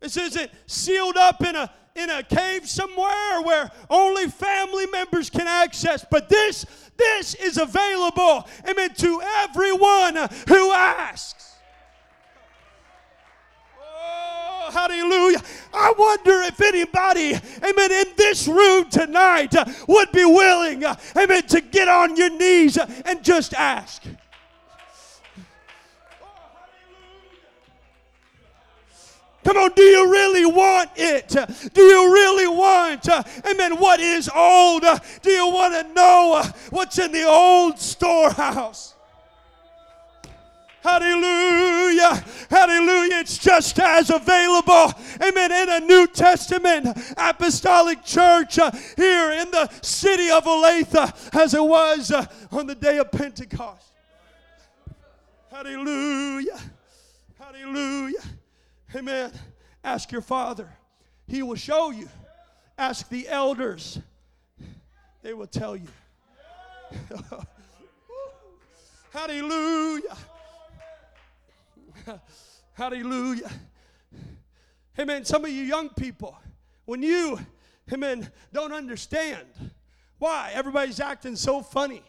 [0.00, 5.46] This isn't sealed up in a in a cave somewhere where only family members can
[5.46, 6.04] access.
[6.08, 6.64] But this
[6.96, 10.16] this is available, amen, to everyone
[10.48, 11.49] who asks.
[14.70, 15.42] Hallelujah.
[15.72, 21.42] I wonder if anybody, amen, in this room tonight uh, would be willing, uh, amen,
[21.48, 24.02] to get on your knees and just ask.
[29.42, 31.28] Come on, do you really want it?
[31.72, 34.84] Do you really want, uh, amen, what is old?
[35.22, 38.94] Do you want to know what's in the old storehouse?
[40.82, 42.24] Hallelujah.
[42.48, 43.16] Hallelujah.
[43.20, 49.68] It's just as available, amen, in a New Testament apostolic church uh, here in the
[49.82, 53.92] city of Olathe as it was uh, on the day of Pentecost.
[55.50, 56.58] Hallelujah.
[57.38, 58.22] Hallelujah.
[58.94, 59.32] Amen.
[59.84, 60.68] Ask your father,
[61.26, 62.08] he will show you.
[62.78, 63.98] Ask the elders,
[65.22, 65.88] they will tell you.
[69.12, 70.16] Hallelujah.
[72.74, 73.50] Hallelujah.
[74.98, 75.24] Amen.
[75.24, 76.36] Some of you young people,
[76.84, 77.38] when you,
[77.92, 79.46] amen, don't understand
[80.18, 82.02] why everybody's acting so funny.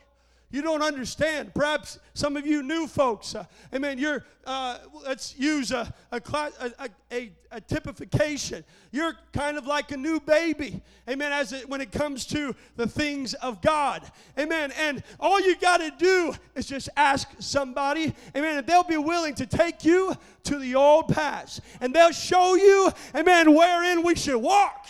[0.52, 1.54] You don't understand.
[1.54, 6.52] Perhaps some of you new folks, uh, amen, you're, uh, let's use a, a, class,
[6.60, 8.64] a, a, a, typification.
[8.92, 12.86] You're kind of like a new baby, amen, as it, when it comes to the
[12.86, 14.04] things of God,
[14.38, 14.74] amen.
[14.78, 19.36] And all you got to do is just ask somebody, amen, and they'll be willing
[19.36, 24.38] to take you to the old past, and they'll show you, amen, wherein we should
[24.38, 24.88] walk.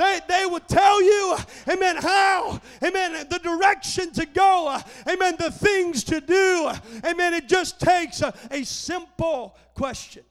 [0.00, 1.36] They, they would tell you,
[1.68, 6.70] amen, how, amen, the direction to go, amen, the things to do.
[7.04, 7.34] Amen.
[7.34, 10.22] It just takes a, a simple question.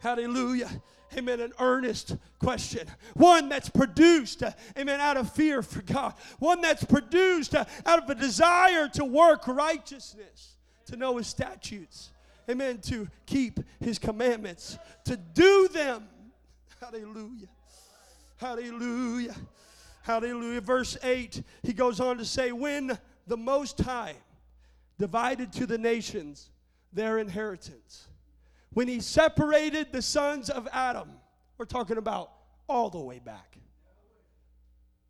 [0.00, 0.70] Hallelujah
[1.16, 2.86] amen, an earnest question.
[3.14, 4.44] One that's produced,
[4.78, 6.14] amen, out of fear for God.
[6.38, 10.54] One that's produced uh, out of a desire to work righteousness,
[10.86, 12.12] to know His statutes,
[12.48, 16.04] amen, to keep His commandments, to do them.
[16.80, 17.48] Hallelujah.
[18.40, 19.36] Hallelujah.
[20.00, 20.62] Hallelujah.
[20.62, 24.14] Verse 8, he goes on to say, When the Most High
[24.98, 26.48] divided to the nations
[26.90, 28.08] their inheritance,
[28.72, 31.10] when he separated the sons of Adam,
[31.58, 32.32] we're talking about
[32.66, 33.58] all the way back,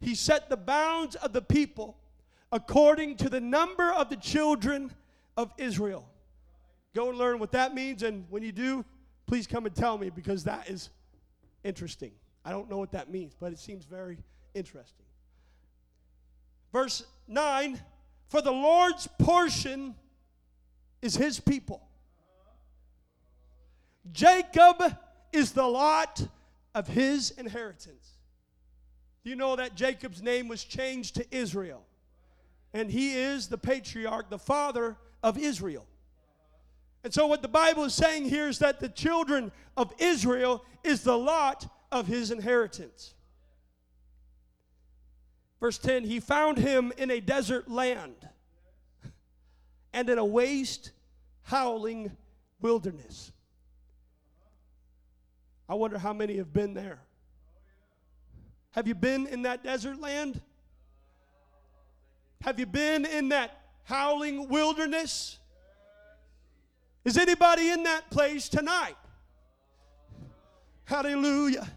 [0.00, 1.96] he set the bounds of the people
[2.50, 4.92] according to the number of the children
[5.36, 6.04] of Israel.
[6.96, 8.84] Go and learn what that means, and when you do,
[9.28, 10.90] please come and tell me because that is
[11.62, 12.10] interesting.
[12.44, 14.18] I don't know what that means, but it seems very
[14.54, 15.06] interesting.
[16.72, 17.80] Verse 9
[18.28, 19.94] For the Lord's portion
[21.02, 21.86] is his people.
[24.12, 24.82] Jacob
[25.32, 26.26] is the lot
[26.74, 28.18] of his inheritance.
[29.22, 31.84] Do you know that Jacob's name was changed to Israel?
[32.72, 35.86] And he is the patriarch, the father of Israel.
[37.02, 41.02] And so, what the Bible is saying here is that the children of Israel is
[41.02, 43.14] the lot of his inheritance.
[45.60, 48.28] Verse 10 He found him in a desert land
[49.92, 50.92] and in a waste,
[51.42, 52.16] howling
[52.60, 53.32] wilderness.
[55.68, 57.00] I wonder how many have been there.
[58.72, 60.40] Have you been in that desert land?
[62.42, 65.38] Have you been in that howling wilderness?
[67.04, 68.96] Is anybody in that place tonight?
[70.84, 71.68] Hallelujah.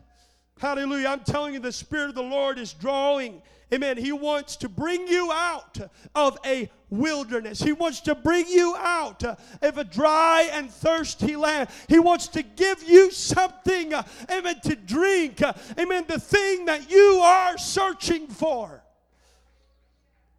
[0.64, 1.10] Hallelujah.
[1.10, 3.42] I'm telling you, the Spirit of the Lord is drawing.
[3.74, 3.98] Amen.
[3.98, 5.78] He wants to bring you out
[6.16, 7.62] of a wilderness.
[7.62, 11.68] He wants to bring you out of a dry and thirsty land.
[11.90, 13.92] He wants to give you something,
[14.32, 15.42] amen, to drink.
[15.78, 16.06] Amen.
[16.08, 18.86] The thing that you are searching for.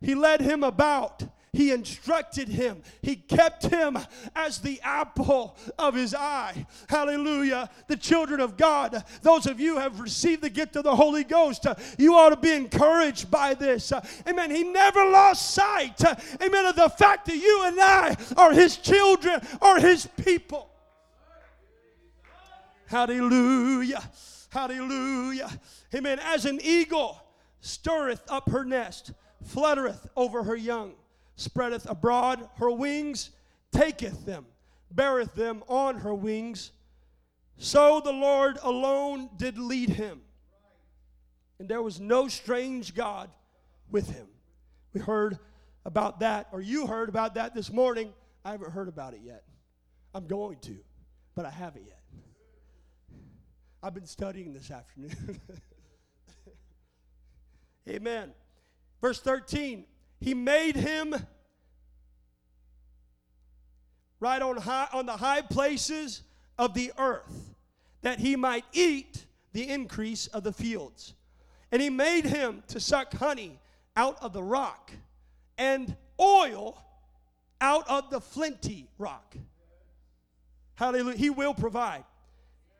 [0.00, 1.22] He led him about
[1.54, 2.82] he instructed him.
[3.00, 3.96] He kept him
[4.34, 6.66] as the apple of his eye.
[6.88, 7.70] Hallelujah.
[7.86, 11.66] The children of God, those of you have received the gift of the Holy Ghost,
[11.96, 13.92] you ought to be encouraged by this.
[14.28, 14.50] Amen.
[14.50, 16.02] He never lost sight,
[16.42, 20.70] amen, of the fact that you and I are his children, are his people.
[22.86, 24.02] Hallelujah.
[24.50, 25.50] Hallelujah.
[25.94, 26.18] Amen.
[26.20, 27.20] As an eagle
[27.60, 29.12] stirreth up her nest,
[29.44, 30.94] fluttereth over her young
[31.36, 33.30] spreadeth abroad her wings,
[33.72, 34.46] taketh them,
[34.90, 36.72] beareth them on her wings.
[37.56, 40.20] So the Lord alone did lead him.
[41.58, 43.30] And there was no strange God
[43.90, 44.26] with him.
[44.92, 45.38] We heard
[45.84, 48.12] about that, or you heard about that this morning.
[48.44, 49.44] I haven't heard about it yet.
[50.14, 50.76] I'm going to,
[51.34, 52.00] but I haven't yet.
[53.82, 55.38] I've been studying this afternoon.
[57.88, 58.32] Amen.
[59.00, 59.84] Verse 13
[60.24, 61.14] he made him
[64.20, 66.22] right on, high, on the high places
[66.58, 67.54] of the earth
[68.00, 71.12] that he might eat the increase of the fields.
[71.70, 73.60] And he made him to suck honey
[73.98, 74.92] out of the rock
[75.58, 76.82] and oil
[77.60, 79.36] out of the flinty rock.
[80.76, 81.18] Hallelujah.
[81.18, 82.04] He will provide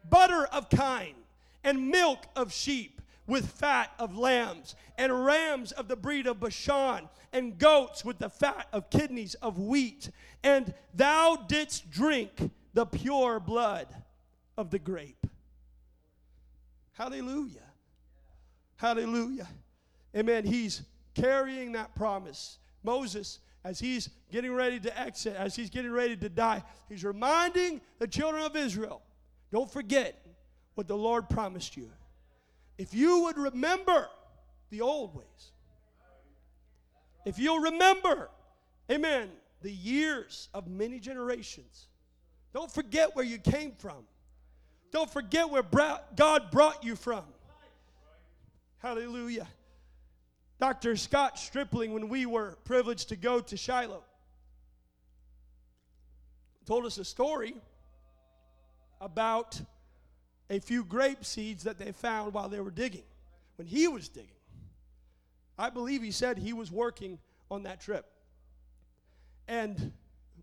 [0.09, 1.15] butter of kine
[1.63, 7.09] and milk of sheep with fat of lambs, and rams of the breed of Bashan,
[7.33, 10.11] and goats with the fat of kidneys of wheat.
[10.43, 13.89] And thou didst drink the pure blood
[14.57, 15.27] of the grape.
[16.93, 17.61] Hallelujah.
[18.77, 19.49] Hallelujah.
[20.17, 20.45] Amen.
[20.45, 20.83] He's
[21.15, 22.59] carrying that promise.
[22.83, 27.81] Moses, as he's getting ready to exit, as he's getting ready to die, he's reminding
[27.99, 29.03] the children of Israel
[29.51, 30.21] don't forget
[30.75, 31.91] what the Lord promised you
[32.79, 34.09] if you would remember
[34.71, 35.53] the old ways,
[37.25, 38.29] if you'll remember,
[38.91, 39.31] amen,
[39.63, 41.87] the years of many generations,
[42.53, 44.05] don't forget where you came from.
[44.93, 45.65] Don't forget where
[46.17, 47.25] God brought you from.
[48.79, 49.49] Hallelujah.
[50.61, 50.97] Dr.
[50.97, 54.05] Scott Stripling, when we were privileged to go to Shiloh,
[56.65, 57.55] told us a story
[59.01, 59.61] about
[60.51, 63.05] a few grape seeds that they found while they were digging,
[63.57, 64.31] when he was digging.
[65.59, 67.19] I believe he said he was working
[67.51, 68.07] on that trip.
[69.47, 69.93] And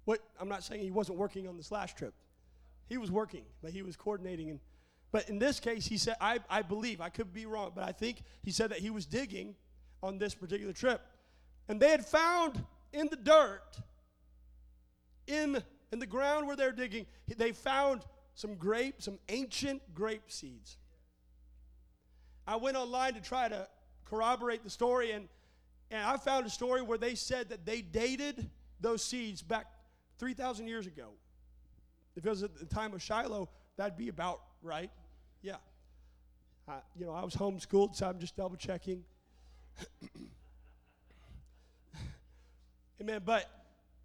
[0.06, 2.14] what I'm not saying he wasn't working on this last trip.
[2.88, 4.60] He was working, but he was coordinating and
[5.12, 7.92] but in this case he said I, I believe, I could be wrong, but I
[7.92, 9.56] think he said that he was digging
[10.02, 11.02] on this particular trip.
[11.68, 13.78] And they had found in the dirt,
[15.28, 15.62] in
[15.92, 17.06] in the ground where they're digging,
[17.38, 18.04] they found
[18.41, 20.77] some grape, some ancient grape seeds.
[22.47, 23.67] I went online to try to
[24.04, 25.27] corroborate the story, and,
[25.91, 28.49] and I found a story where they said that they dated
[28.80, 29.67] those seeds back
[30.17, 31.10] 3,000 years ago.
[32.15, 34.89] If it was at the time of Shiloh, that'd be about right.
[35.43, 35.58] Yeah.
[36.97, 39.04] You know, I was homeschooled, so I'm just double checking.
[43.01, 43.21] Amen.
[43.23, 43.45] But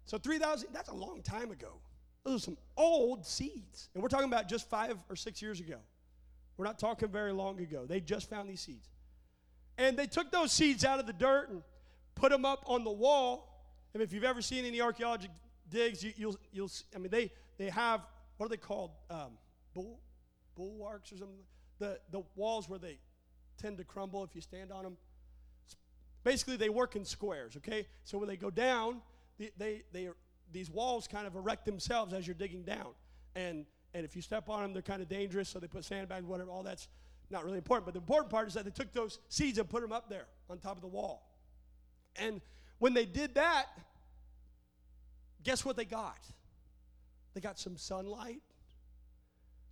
[0.05, 1.79] so 3,000, that's a long time ago.
[2.27, 3.87] Those are some old seeds.
[3.93, 5.77] And we're talking about just five or six years ago.
[6.57, 7.85] We're not talking very long ago.
[7.87, 8.89] They just found these seeds.
[9.77, 11.63] And they took those seeds out of the dirt and
[12.15, 13.63] put them up on the wall.
[13.93, 15.35] And if you've ever seen any archaeological
[15.69, 18.01] digs, you, will you'll, I mean, they, they have,
[18.35, 18.91] what are they called?
[19.09, 19.37] Um,
[19.73, 20.01] bull,
[20.55, 21.37] bulwarks or something?
[21.79, 22.97] The, the walls where they
[23.57, 24.97] tend to crumble if you stand on them.
[26.25, 27.87] Basically, they work in squares, okay?
[28.03, 29.01] So when they go down,
[29.39, 30.09] they, they, they
[30.51, 32.87] these walls kind of erect themselves as you're digging down.
[33.35, 36.25] And, and if you step on them, they're kind of dangerous, so they put sandbags,
[36.25, 36.87] whatever, all that's
[37.29, 37.85] not really important.
[37.85, 40.25] But the important part is that they took those seeds and put them up there
[40.49, 41.27] on top of the wall.
[42.15, 42.41] And
[42.79, 43.65] when they did that,
[45.43, 46.19] guess what they got?
[47.33, 48.41] They got some sunlight,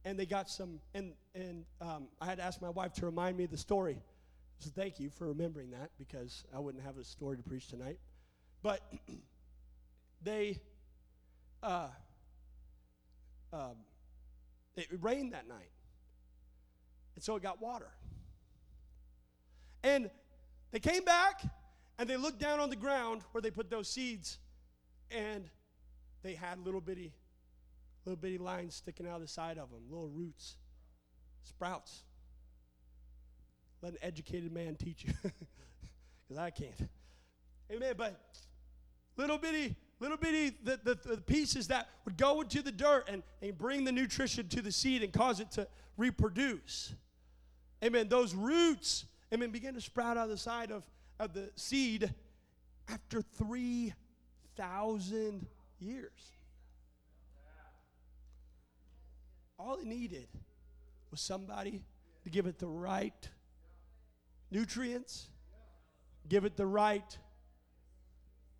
[0.04, 3.38] and they got some, and, and um, I had to ask my wife to remind
[3.38, 3.98] me of the story.
[4.60, 8.00] So thank you for remembering that because I wouldn't have a story to preach tonight.
[8.62, 8.82] But
[10.26, 10.60] they,
[11.64, 11.88] uh,
[13.54, 13.78] um,
[14.76, 15.72] it rained that night.
[17.16, 17.90] And so it got water.
[19.84, 20.10] And
[20.72, 21.42] they came back
[21.98, 24.40] And they looked down on the ground where they put those seeds,
[25.10, 25.50] and
[26.24, 27.14] they had little bitty,
[28.06, 30.58] little bitty lines sticking out of the side of them, little roots,
[31.44, 32.04] sprouts.
[33.82, 36.90] Let an educated man teach you, because I can't.
[37.72, 37.94] Amen.
[37.98, 38.20] But
[39.16, 43.24] little bitty, little bitty, the, the, the pieces that would go into the dirt and,
[43.42, 45.68] and bring the nutrition to the seed and cause it to
[45.98, 46.94] reproduce.
[47.84, 48.08] Amen.
[48.10, 50.84] Those roots, amen, begin to sprout out of the side of,
[51.20, 52.14] of the seed
[52.90, 55.48] after 3,000
[55.80, 56.32] years.
[59.58, 60.28] All it needed
[61.12, 61.82] was somebody
[62.24, 63.30] to give it the right
[64.52, 65.30] nutrients,
[66.28, 67.18] give it the right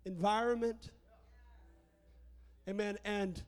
[0.04, 0.90] environment.
[2.68, 2.98] Amen.
[3.04, 3.40] And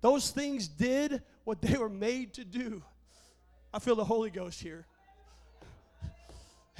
[0.00, 2.82] those things did what they were made to do.
[3.72, 4.86] I feel the Holy Ghost here.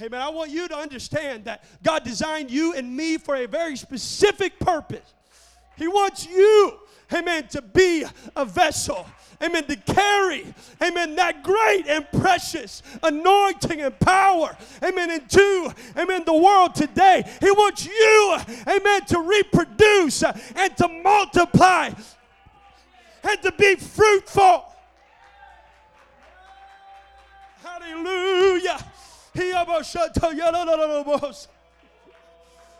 [0.01, 0.21] Amen.
[0.21, 4.59] I want you to understand that God designed you and me for a very specific
[4.59, 5.13] purpose.
[5.75, 6.79] He wants you,
[7.13, 8.05] amen, to be
[8.35, 9.05] a vessel,
[9.41, 10.45] amen, to carry,
[10.81, 17.23] amen, that great and precious anointing and power, amen, into, amen, the world today.
[17.39, 21.91] He wants you, amen, to reproduce uh, and to multiply
[23.23, 24.65] and to be fruitful.
[27.63, 28.79] Hallelujah.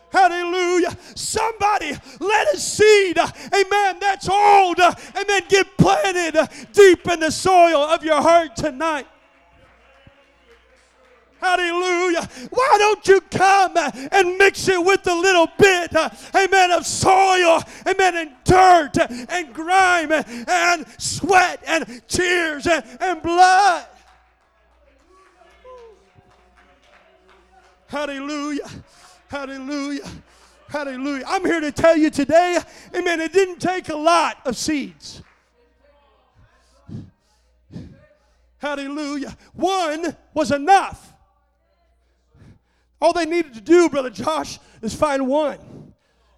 [0.10, 0.98] Hallelujah.
[1.16, 6.38] Somebody let a seed, amen, that's old, amen, get planted
[6.72, 9.08] deep in the soil of your heart tonight.
[11.40, 12.28] Hallelujah.
[12.50, 15.94] Why don't you come and mix it with a little bit,
[16.36, 18.98] amen, of soil, amen, and dirt
[19.30, 23.86] and grime and sweat and tears and, and blood?
[27.88, 28.68] Hallelujah.
[29.28, 30.08] Hallelujah.
[30.70, 31.24] Hallelujah.
[31.28, 32.58] I'm here to tell you today,
[32.96, 35.22] amen, it didn't take a lot of seeds.
[38.58, 39.38] Hallelujah.
[39.54, 41.14] One was enough.
[43.00, 45.94] All they needed to do, Brother Josh, is find one.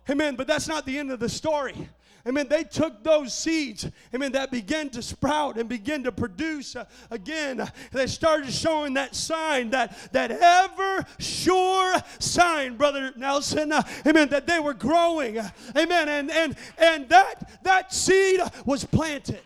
[0.10, 0.36] Amen.
[0.36, 1.90] But that's not the end of the story.
[2.28, 2.48] Amen.
[2.50, 7.66] They took those seeds, amen, that began to sprout and begin to produce uh, again.
[7.94, 14.48] They started showing that sign, that, that ever sure sign, Brother Nelson, uh, amen, that
[14.48, 15.38] they were growing.
[15.38, 16.10] Uh, amen.
[16.10, 19.42] And, and, and that, that seed was planted,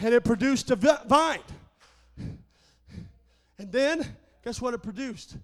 [0.00, 1.40] and it produced a vine.
[3.58, 5.36] And then, guess what it produced?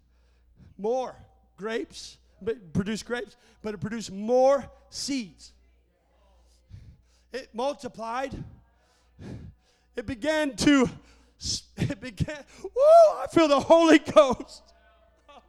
[0.78, 1.14] More
[1.56, 2.16] grapes.
[2.40, 5.52] But produced grapes, but it produced more seeds
[7.32, 8.42] it multiplied.
[9.96, 10.88] It began to,
[11.76, 14.62] it began, whoa, I feel the Holy Ghost.
[15.28, 15.40] Oh,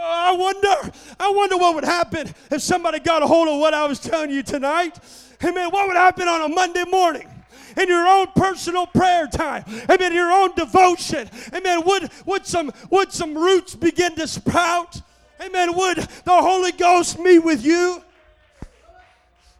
[0.00, 3.86] I wonder, I wonder what would happen if somebody got a hold of what I
[3.86, 4.98] was telling you tonight.
[5.42, 5.70] Amen.
[5.70, 7.28] What would happen on a Monday morning?
[7.74, 11.82] in your own personal prayer time, amen, your own devotion, amen.
[11.86, 15.00] Would, would, some, would some roots begin to sprout?
[15.40, 15.74] Amen.
[15.74, 18.02] Would the Holy Ghost meet with you?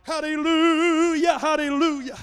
[0.03, 2.19] Hallelujah, hallelujah.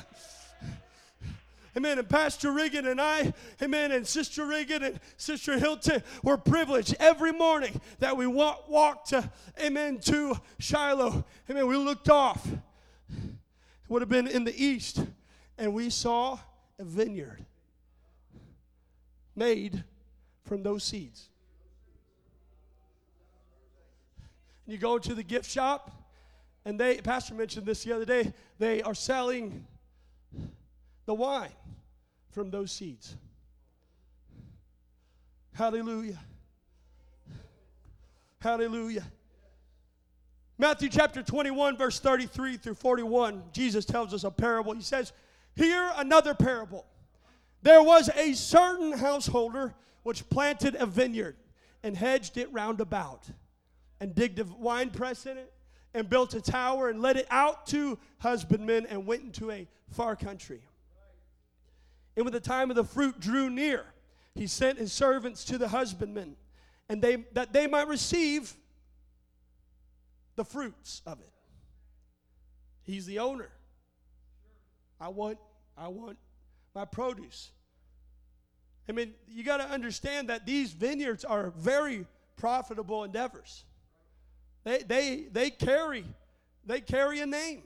[1.78, 2.00] Amen.
[2.00, 7.32] And Pastor Regan and I, amen, and Sister Regan and Sister Hilton were privileged every
[7.32, 9.30] morning that we walk, walked, to,
[9.64, 11.24] amen, to Shiloh.
[11.50, 11.68] Amen.
[11.68, 12.46] We looked off.
[12.48, 12.58] It
[13.88, 15.02] would have been in the east,
[15.58, 16.40] and we saw
[16.80, 17.46] a vineyard
[19.36, 19.84] made
[20.44, 21.30] from those seeds.
[24.66, 25.99] And you go to the gift shop,
[26.66, 29.66] and they, Pastor mentioned this the other day, they are selling
[31.06, 31.52] the wine
[32.32, 33.16] from those seeds.
[35.54, 36.20] Hallelujah.
[38.42, 39.06] Hallelujah.
[40.58, 44.74] Matthew chapter 21, verse 33 through 41, Jesus tells us a parable.
[44.74, 45.14] He says,
[45.56, 46.86] Hear another parable.
[47.62, 51.36] There was a certain householder which planted a vineyard
[51.84, 53.26] and hedged it round about,
[54.00, 55.54] and digged a wine press in it
[55.94, 60.16] and built a tower and let it out to husbandmen and went into a far
[60.16, 60.62] country.
[62.16, 63.86] And when the time of the fruit drew near,
[64.36, 66.36] he sent his servants to the husbandmen,
[66.88, 68.54] and they that they might receive
[70.36, 71.32] the fruits of it.
[72.84, 73.50] He's the owner.
[75.00, 75.38] I want,
[75.78, 76.18] I want
[76.74, 77.52] my produce.
[78.88, 83.64] I mean, you got to understand that these vineyards are very profitable endeavors.
[84.64, 86.06] They, they, they carry
[86.70, 87.64] they carry a name.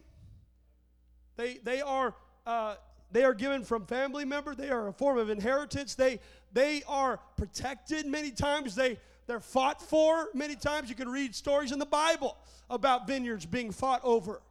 [1.35, 2.15] They, they, are,
[2.45, 2.75] uh,
[3.11, 4.55] they are given from family member.
[4.55, 5.95] They are a form of inheritance.
[5.95, 6.21] They,
[6.53, 8.75] they are protected many times.
[8.75, 10.89] They they're fought for many times.
[10.89, 12.37] You can read stories in the Bible
[12.69, 14.41] about vineyards being fought over.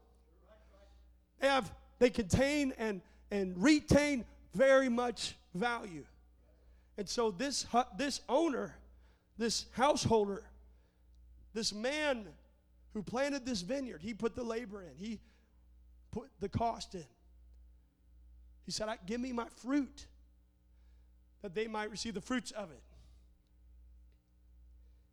[1.40, 4.24] They have they contain and and retain
[4.55, 6.05] very much value.
[6.97, 7.66] And so this
[7.97, 8.74] this owner,
[9.36, 10.43] this householder,
[11.53, 12.28] this man
[12.94, 14.96] who planted this vineyard, he put the labor in.
[14.96, 15.20] He
[16.11, 17.07] put the cost in.
[18.64, 20.07] He said, "Give me my fruit
[21.42, 22.82] that they might receive the fruits of it."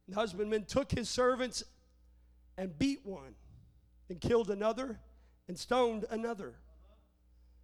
[0.08, 1.64] The husbandman took his servants
[2.58, 3.36] and beat one,
[4.10, 5.00] and killed another,
[5.48, 6.56] and stoned another.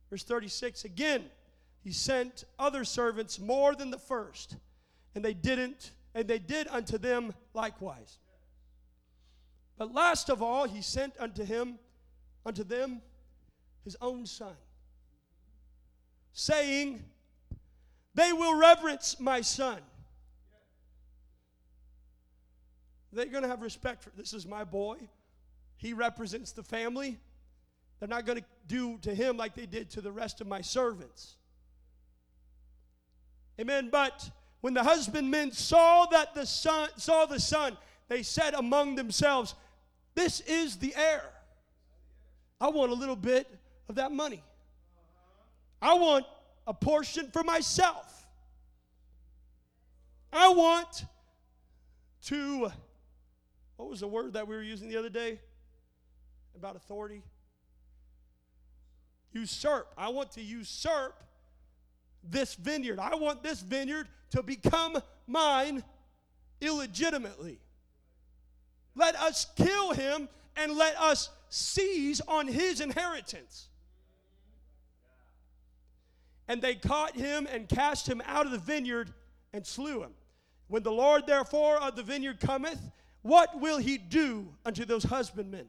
[0.09, 1.29] Verse 36 again,
[1.81, 4.57] he sent other servants more than the first,
[5.13, 8.19] and they didn't, and they did unto them likewise.
[9.77, 11.79] But last of all, he sent unto him,
[12.45, 13.01] unto them,
[13.83, 14.55] his own son,
[16.31, 17.03] saying,
[18.13, 19.79] They will reverence my son.
[23.11, 24.97] They're going to have respect for this is my boy.
[25.77, 27.17] He represents the family.
[27.99, 30.61] They're not going to do to him like they did to the rest of my
[30.61, 31.35] servants.
[33.59, 33.89] Amen.
[33.89, 34.29] But
[34.61, 37.77] when the husbandmen saw that the son saw the son,
[38.09, 39.55] they said among themselves,
[40.15, 41.23] This is the heir.
[42.59, 43.47] I want a little bit
[43.89, 44.41] of that money.
[45.81, 46.25] I want
[46.65, 48.25] a portion for myself.
[50.31, 51.05] I want
[52.25, 52.71] to,
[53.75, 55.39] what was the word that we were using the other day
[56.55, 57.21] about authority?
[59.33, 59.93] Usurp.
[59.97, 61.21] I want to usurp
[62.23, 62.99] this vineyard.
[62.99, 64.97] I want this vineyard to become
[65.27, 65.83] mine
[66.61, 67.59] illegitimately.
[68.95, 73.67] Let us kill him and let us seize on his inheritance.
[76.47, 79.11] And they caught him and cast him out of the vineyard
[79.53, 80.11] and slew him.
[80.67, 82.79] When the Lord therefore of the vineyard cometh,
[83.21, 85.65] what will he do unto those husbandmen?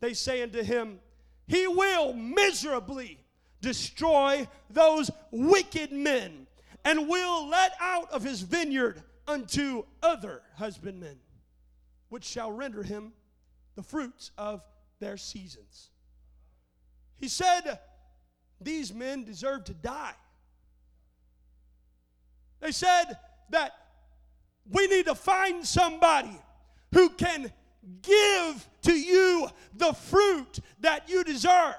[0.00, 1.00] They say unto him,
[1.46, 3.18] He will miserably
[3.60, 6.46] destroy those wicked men
[6.84, 11.18] and will let out of his vineyard unto other husbandmen,
[12.10, 13.12] which shall render him
[13.76, 14.62] the fruits of
[14.98, 15.90] their seasons.
[17.16, 17.78] He said,
[18.60, 20.14] These men deserve to die.
[22.60, 23.16] They said
[23.50, 23.72] that
[24.70, 26.38] we need to find somebody
[26.92, 27.50] who can
[28.02, 31.74] give to you the fruit that you deserve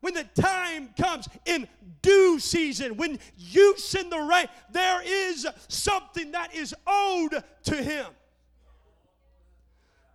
[0.00, 1.66] when the time comes in
[2.02, 8.06] due season, when you send the rain, there is something that is owed to him.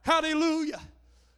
[0.02, 0.82] Hallelujah.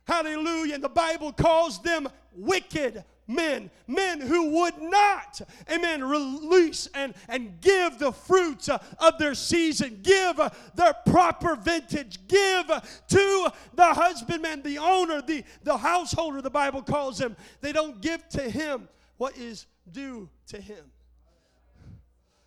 [0.07, 0.75] Hallelujah.
[0.75, 7.59] And the Bible calls them wicked men, men who would not, amen, release and, and
[7.61, 12.67] give the fruits uh, of their season, give uh, their proper vintage, give
[13.07, 17.35] to the husbandman, the owner, the, the householder, the Bible calls him.
[17.61, 20.85] They don't give to him what is due to him.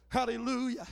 [0.09, 0.87] Hallelujah.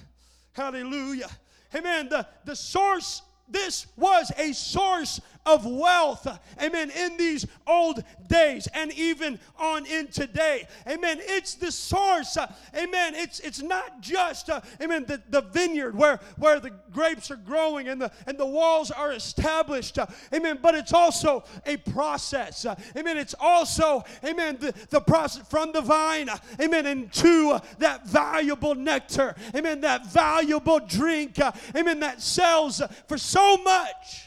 [0.53, 1.29] Hallelujah.
[1.75, 2.09] Amen.
[2.09, 6.27] The, the source this was a source of wealth,
[6.61, 10.67] amen, in these old days and even on in today.
[10.87, 11.19] Amen.
[11.21, 13.15] It's the source, uh, amen.
[13.15, 17.89] It's it's not just, uh, amen, the, the vineyard where, where the grapes are growing
[17.89, 22.65] and the and the walls are established, uh, amen, but it's also a process.
[22.65, 23.17] Uh, amen.
[23.17, 28.75] It's also, amen, the, the process from the vine, uh, amen, into uh, that valuable
[28.75, 31.39] nectar, amen, that valuable drink,
[31.75, 34.26] amen, that sells for so much.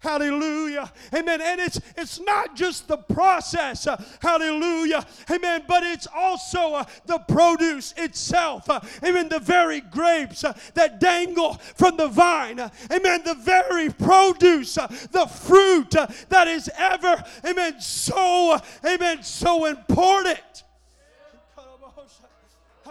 [0.00, 0.92] Hallelujah.
[1.12, 1.40] Amen.
[1.40, 3.86] And it's it's not just the process.
[3.86, 5.04] Uh, hallelujah.
[5.30, 5.62] Amen.
[5.66, 8.70] But it's also uh, the produce itself.
[8.70, 9.28] Uh, amen.
[9.28, 12.60] The very grapes uh, that dangle from the vine.
[12.60, 13.22] Uh, amen.
[13.24, 15.94] The very produce, uh, the fruit
[16.28, 20.64] that is ever, amen, so, amen, so important.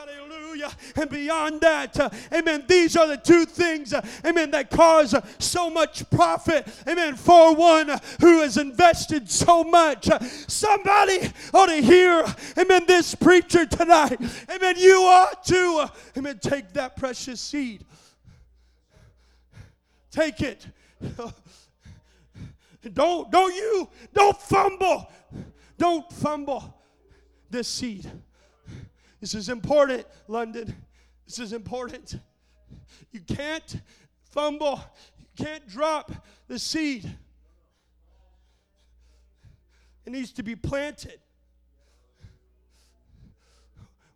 [0.07, 0.71] Hallelujah.
[0.95, 5.25] And beyond that, uh, amen, these are the two things, uh, amen, that cause uh,
[5.37, 7.89] so much profit, amen, for one
[8.21, 10.09] who has invested so much.
[10.47, 12.25] somebody ought to hear,
[12.57, 14.19] amen, this preacher tonight.
[14.49, 15.87] Amen, you ought to,
[16.17, 17.83] amen, take that precious seed.
[20.11, 20.65] Take it.
[22.93, 25.11] Don't, don't you, don't fumble.
[25.77, 26.73] Don't fumble
[27.49, 28.09] this seed.
[29.19, 30.75] This is important, London.
[31.25, 32.19] This is important.
[33.11, 33.81] You can't
[34.29, 34.81] fumble,
[35.19, 36.11] you can't drop
[36.47, 37.09] the seed.
[40.05, 41.19] It needs to be planted.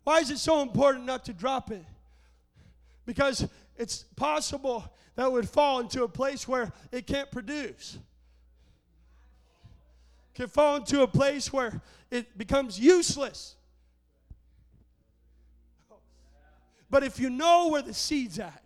[0.04, 1.84] Why is it so important not to drop it?
[3.06, 4.84] because it's possible
[5.16, 7.98] that it would fall into a place where it can't produce.
[10.34, 13.56] Can fall into a place where it becomes useless.
[16.92, 18.62] But if you know where the seed's at,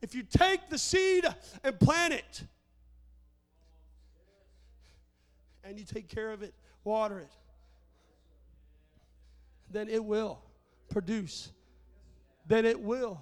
[0.00, 1.26] if you take the seed
[1.62, 2.44] and plant it,
[5.62, 7.30] and you take care of it, water it,
[9.70, 10.40] then it will
[10.88, 11.52] produce.
[12.46, 13.20] Then it will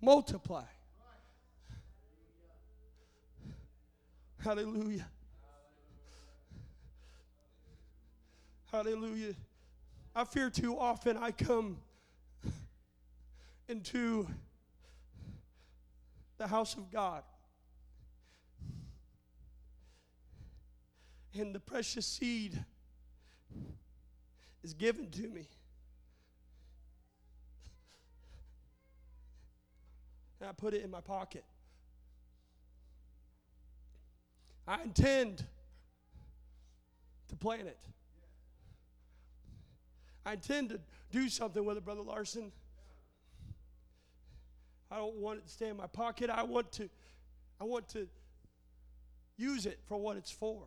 [0.00, 0.62] multiply.
[4.38, 5.08] Hallelujah.
[8.70, 9.34] Hallelujah.
[10.14, 11.78] I fear too often I come
[13.72, 14.28] into
[16.36, 17.22] the house of God.
[21.34, 22.62] And the precious seed
[24.62, 25.48] is given to me.
[30.38, 31.44] And I put it in my pocket.
[34.68, 35.44] I intend
[37.28, 37.78] to plant it.
[40.26, 42.52] I intend to do something with it, Brother Larson.
[44.92, 46.28] I don't want it to stay in my pocket.
[46.28, 46.90] I want to,
[47.58, 48.06] I want to
[49.38, 50.64] use it for what it's for.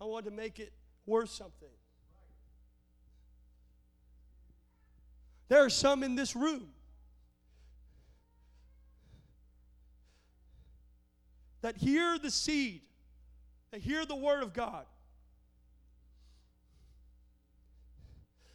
[0.00, 0.72] I want to make it
[1.06, 1.68] worth something.
[5.48, 6.68] There are some in this room
[11.62, 12.82] that hear the seed,
[13.72, 14.86] that hear the word of God.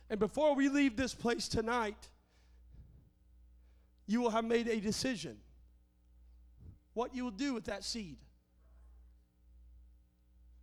[0.10, 2.08] And before we leave this place tonight,
[4.12, 5.38] you will have made a decision
[6.94, 8.18] what you will do with that seed.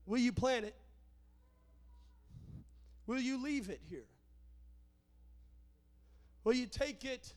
[0.05, 0.75] Will you plant it?
[3.07, 4.05] Will you leave it here?
[6.45, 7.33] Will you take it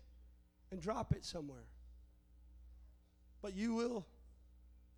[0.72, 1.64] and drop it somewhere?
[3.42, 4.06] But you will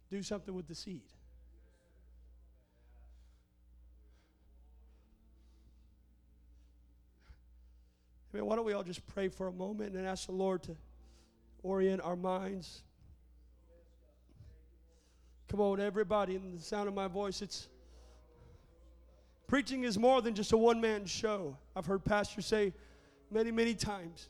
[0.10, 1.04] do something with the seed.
[8.34, 10.64] I mean, why don't we all just pray for a moment and ask the Lord
[10.64, 10.76] to
[11.64, 12.84] orient our minds?
[15.48, 17.68] Come on, everybody, in the sound of my voice, it's
[19.48, 21.58] preaching is more than just a one man show.
[21.76, 22.74] I've heard pastors say
[23.32, 24.30] many, many times.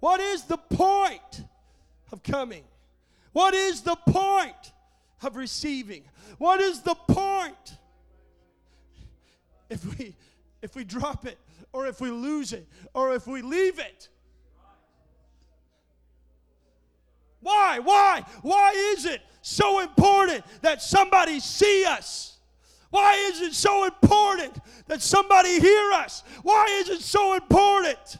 [0.00, 1.44] What is the point
[2.12, 2.64] of coming?
[3.32, 4.72] What is the point
[5.24, 6.04] of receiving.
[6.38, 7.78] What is the point?
[9.68, 10.14] If we
[10.62, 11.38] if we drop it
[11.72, 14.08] or if we lose it or if we leave it.
[17.40, 17.78] Why?
[17.78, 18.24] Why?
[18.40, 22.38] Why is it so important that somebody see us?
[22.88, 26.22] Why is it so important that somebody hear us?
[26.42, 28.18] Why is it so important?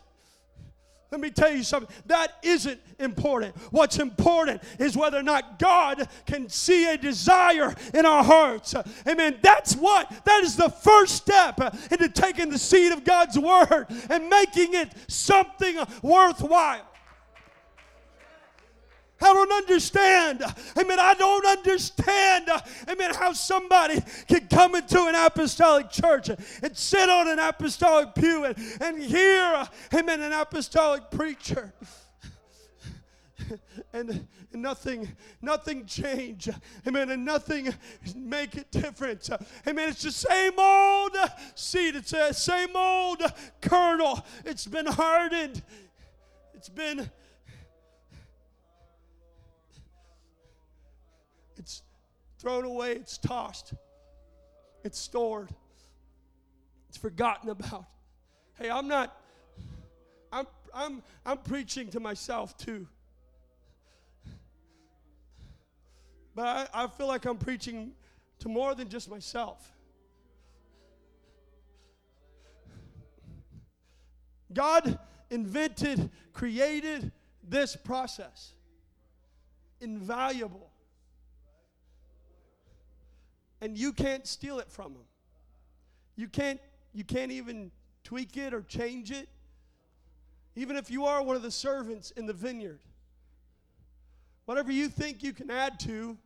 [1.15, 1.95] Let me tell you something.
[2.07, 3.55] That isn't important.
[3.71, 8.75] What's important is whether or not God can see a desire in our hearts.
[9.07, 9.39] Amen.
[9.41, 11.61] That's what, that is the first step
[11.93, 16.83] into taking the seed of God's word and making it something worthwhile.
[19.25, 20.43] I don't understand.
[20.79, 21.01] Amen.
[21.01, 22.51] I don't understand.
[22.87, 23.15] Amen.
[23.15, 28.57] How somebody can come into an apostolic church and sit on an apostolic pew and,
[28.83, 31.73] and hear, amen, an apostolic preacher.
[33.93, 35.09] And, and nothing,
[35.41, 36.51] nothing change.
[36.87, 37.11] Amen.
[37.11, 37.75] And nothing
[38.15, 39.31] make it different.
[39.67, 39.89] Amen.
[39.89, 41.17] It's the same old
[41.55, 41.97] seed.
[41.97, 43.23] It's the same old
[43.63, 44.25] kernel.
[44.45, 45.63] It's been hardened.
[46.55, 47.11] It's been
[52.45, 53.73] thrown away, it's tossed,
[54.85, 55.49] it's stored,
[56.91, 57.87] it's forgotten about.
[58.59, 59.19] Hey, I'm not,
[60.31, 62.87] I'm, I'm, I'm preaching to myself too.
[66.35, 67.93] But I, I feel like I'm preaching
[68.41, 69.73] to more than just myself.
[74.53, 74.99] God
[75.31, 77.11] invented, created
[77.43, 78.53] this process.
[79.81, 80.74] Invaluable
[83.65, 85.05] and you can't steal it from them.
[86.17, 86.61] You can't
[86.93, 87.71] you can't even
[88.05, 89.27] tweak it or change it.
[90.55, 92.81] Even if you are one of the servants in the vineyard.
[94.45, 96.19] Whatever you think you can add to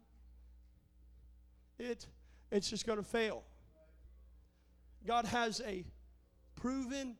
[1.79, 2.07] it
[2.51, 3.45] it's just going to fail.
[5.07, 5.85] God has a
[6.57, 7.15] proven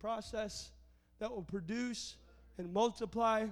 [0.00, 0.72] process
[1.20, 2.16] that will produce
[2.58, 3.46] and multiply.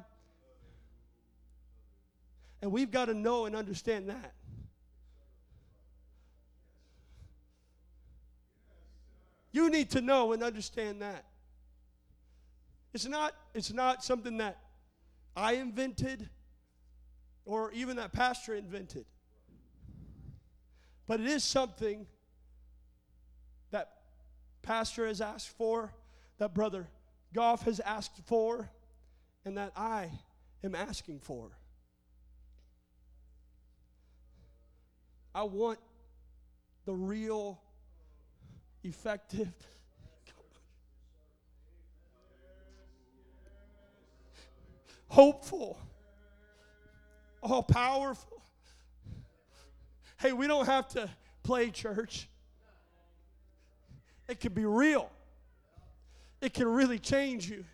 [2.60, 4.34] And we've got to know and understand that.
[9.52, 11.24] Need to know and understand that.
[12.94, 14.58] It's not, it's not something that
[15.36, 16.28] I invented
[17.44, 19.06] or even that pastor invented.
[21.06, 22.06] But it is something
[23.70, 23.90] that
[24.62, 25.92] pastor has asked for,
[26.38, 26.88] that brother
[27.34, 28.70] Goff has asked for,
[29.44, 30.10] and that I
[30.62, 31.50] am asking for.
[35.34, 35.78] I want
[36.84, 37.60] the real,
[38.84, 39.52] effective,
[45.08, 45.78] hopeful,
[47.42, 48.42] all powerful.
[50.18, 51.10] Hey, we don't have to
[51.42, 52.28] play church.
[54.28, 55.10] It can be real.
[56.40, 57.64] It can really change you.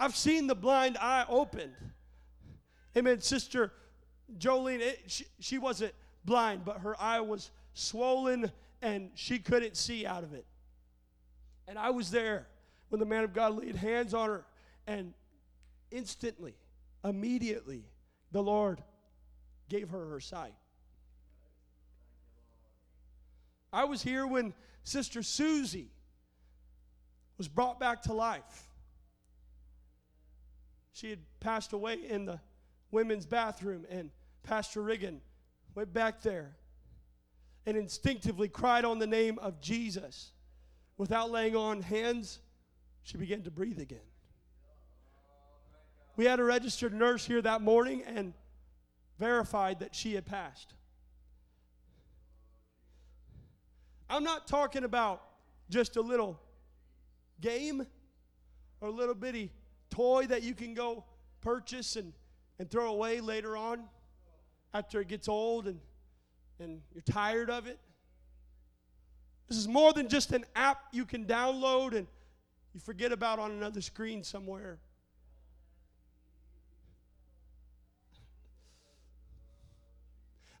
[0.00, 1.74] I've seen the blind eye opened.
[2.96, 3.20] Amen.
[3.20, 3.72] Sister
[4.38, 8.50] Jolene, it, she, she wasn't blind, but her eye was swollen
[8.82, 10.44] and she couldn't see out of it.
[11.68, 12.48] And I was there
[12.88, 14.44] when the man of God laid hands on her,
[14.86, 15.14] and
[15.90, 16.54] instantly,
[17.04, 17.84] immediately,
[18.32, 18.82] the Lord
[19.68, 20.54] gave her her sight.
[23.72, 24.52] I was here when
[24.82, 25.90] Sister Susie
[27.38, 28.68] was brought back to life.
[30.92, 32.40] She had passed away in the
[32.90, 34.10] women's bathroom, and
[34.42, 35.22] Pastor Riggin
[35.74, 36.56] went back there
[37.66, 40.32] and instinctively cried on the name of Jesus.
[40.96, 42.40] Without laying on hands,
[43.02, 43.98] she began to breathe again.
[46.16, 48.34] We had a registered nurse here that morning and
[49.18, 50.74] verified that she had passed.
[54.10, 55.22] I'm not talking about
[55.70, 56.38] just a little
[57.40, 57.86] game
[58.80, 59.50] or a little bitty
[59.90, 61.04] toy that you can go
[61.40, 62.12] purchase and,
[62.58, 63.84] and throw away later on
[64.74, 65.80] after it gets old and,
[66.62, 67.78] and you're tired of it.
[69.48, 72.06] This is more than just an app you can download and
[72.72, 74.78] you forget about on another screen somewhere.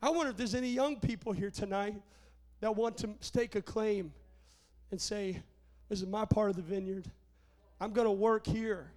[0.02, 1.94] I wonder if there's any young people here tonight
[2.60, 4.12] that want to stake a claim
[4.90, 5.40] and say,
[5.88, 7.06] This is my part of the vineyard.
[7.80, 8.90] I'm going to work here.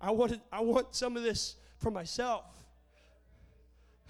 [0.00, 2.44] I want, I want some of this for myself.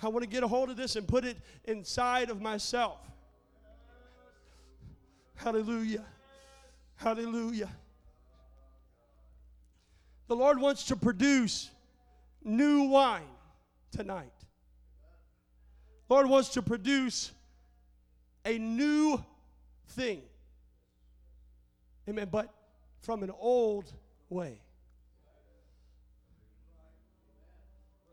[0.02, 2.98] I want to get a hold of this and put it inside of myself.
[5.36, 6.04] Hallelujah.
[6.96, 7.68] Hallelujah.
[10.26, 11.70] The Lord wants to produce
[12.42, 13.22] new wine
[13.90, 14.32] tonight.
[16.08, 17.32] Lord wants to produce
[18.44, 19.22] a new
[19.90, 20.22] thing.
[22.08, 22.28] Amen.
[22.30, 22.52] But
[23.00, 23.92] from an old
[24.28, 24.58] way.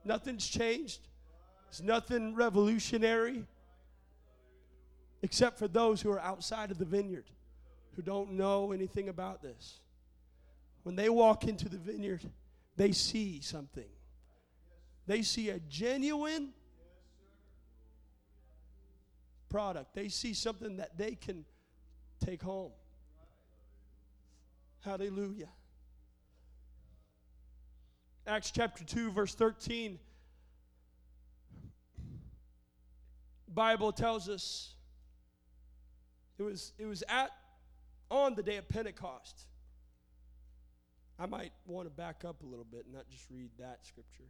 [0.05, 1.08] Nothing's changed.
[1.69, 3.45] It's nothing revolutionary
[5.21, 7.29] except for those who are outside of the vineyard
[7.95, 9.79] who don't know anything about this.
[10.83, 12.21] When they walk into the vineyard,
[12.75, 13.85] they see something.
[15.05, 16.53] They see a genuine
[19.49, 19.93] product.
[19.93, 21.45] They see something that they can
[22.23, 22.71] take home.
[24.81, 25.49] Hallelujah.
[28.25, 29.99] Acts chapter 2, verse 13.
[33.53, 34.75] Bible tells us
[36.37, 37.31] it was, it was at
[38.09, 39.45] on the day of Pentecost.
[41.19, 44.29] I might want to back up a little bit and not just read that scripture.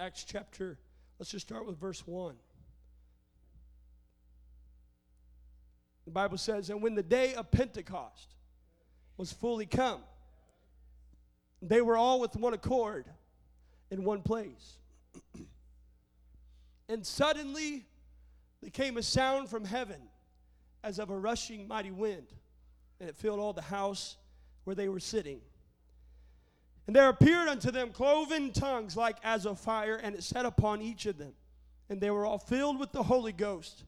[0.00, 0.78] Acts chapter,
[1.18, 2.34] let's just start with verse 1.
[6.06, 8.34] The Bible says, And when the day of Pentecost
[9.16, 10.00] was fully come,
[11.62, 13.06] they were all with one accord
[13.90, 14.78] in one place.
[16.88, 17.84] and suddenly
[18.60, 20.00] there came a sound from heaven
[20.82, 22.26] as of a rushing mighty wind,
[23.00, 24.16] and it filled all the house
[24.64, 25.40] where they were sitting.
[26.86, 30.80] And there appeared unto them cloven tongues like as of fire, and it sat upon
[30.80, 31.32] each of them.
[31.88, 33.84] And they were all filled with the Holy Ghost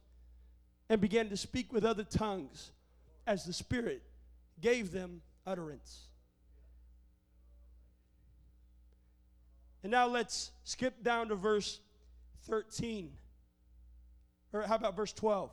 [0.88, 2.72] and began to speak with other tongues
[3.26, 4.02] as the Spirit
[4.60, 6.07] gave them utterance.
[9.88, 11.80] And now let's skip down to verse
[12.42, 13.10] 13.
[14.52, 15.50] Or how about verse 12?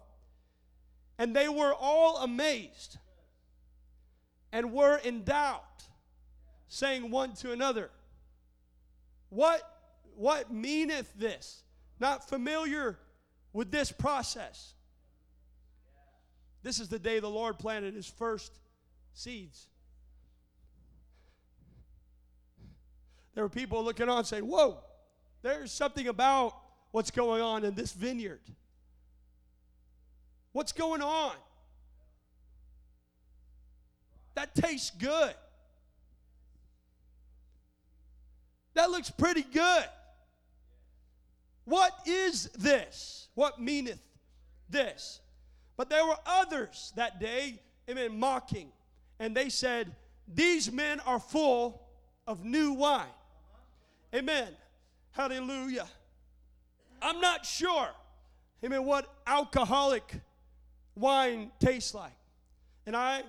[1.17, 2.97] And they were all amazed
[4.51, 5.85] and were in doubt,
[6.67, 7.89] saying one to another,
[9.29, 9.61] What,
[10.17, 11.63] what meaneth this?
[12.01, 12.99] Not familiar
[13.53, 14.73] with this process.
[16.61, 18.51] This is the day the Lord planted his first
[19.13, 19.69] seeds.
[23.35, 24.79] There were people looking on saying, Whoa,
[25.41, 26.55] there's something about
[26.91, 28.41] what's going on in this vineyard.
[30.53, 31.33] What's going on?
[34.35, 35.33] That tastes good.
[38.73, 39.85] That looks pretty good.
[41.65, 43.27] What is this?
[43.35, 43.99] What meaneth
[44.69, 45.19] this?
[45.77, 47.59] But there were others that day,
[47.89, 48.69] amen, mocking.
[49.19, 49.93] And they said,
[50.27, 51.81] These men are full
[52.27, 53.05] of new wine.
[54.15, 54.47] Amen.
[55.11, 55.87] Hallelujah.
[57.01, 57.89] I'm not sure,
[58.63, 60.21] amen, what alcoholic
[60.95, 62.13] wine tastes like.
[62.85, 63.23] And I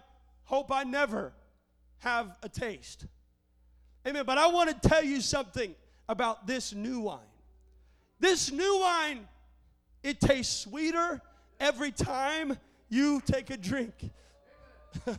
[0.44, 1.32] hope I never
[1.98, 3.06] have a taste.
[4.06, 4.24] Amen.
[4.24, 5.74] But I want to tell you something
[6.08, 7.18] about this new wine.
[8.20, 9.26] This new wine,
[10.04, 11.20] it tastes sweeter
[11.58, 12.56] every time
[12.88, 13.94] you take a drink.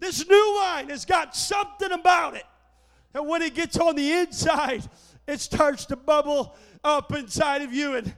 [0.00, 2.44] this new wine has got something about it.
[3.18, 4.88] And when it gets on the inside,
[5.26, 6.54] it starts to bubble
[6.84, 8.14] up inside of you and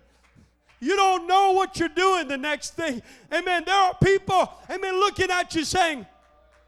[0.79, 3.01] you don't know what you're doing the next thing.
[3.33, 3.63] Amen.
[3.65, 6.05] There are people, amen, looking at you saying,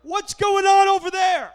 [0.03, 1.53] What's going on over there?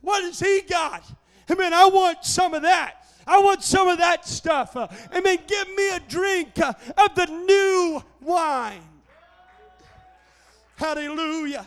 [0.00, 1.04] What has he got?
[1.50, 1.74] Amen.
[1.74, 3.04] I want some of that.
[3.26, 4.74] I want some of that stuff.
[4.74, 5.38] Uh, amen.
[5.46, 8.80] Give me a drink uh, of the new wine.
[10.76, 11.66] Hallelujah.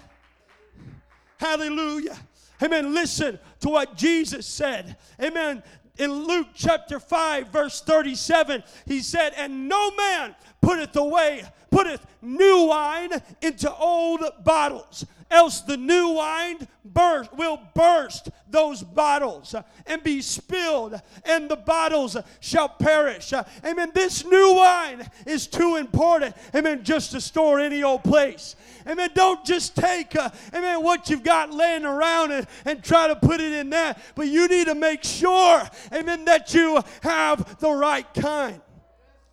[1.37, 2.17] Hallelujah.
[2.63, 2.93] Amen.
[2.93, 4.97] Listen to what Jesus said.
[5.21, 5.63] Amen.
[5.97, 12.67] In Luke chapter 5, verse 37, he said, And no man putteth away, putteth new
[12.67, 20.21] wine into old bottles else the new wine burst, will burst those bottles and be
[20.21, 23.33] spilled, and the bottles shall perish.
[23.65, 23.91] Amen.
[23.93, 28.55] This new wine is too important, amen, just to store any old place.
[28.87, 29.09] Amen.
[29.13, 33.39] Don't just take, uh, amen, what you've got laying around and, and try to put
[33.39, 35.61] it in there, but you need to make sure,
[35.93, 38.61] amen, that you have the right kind.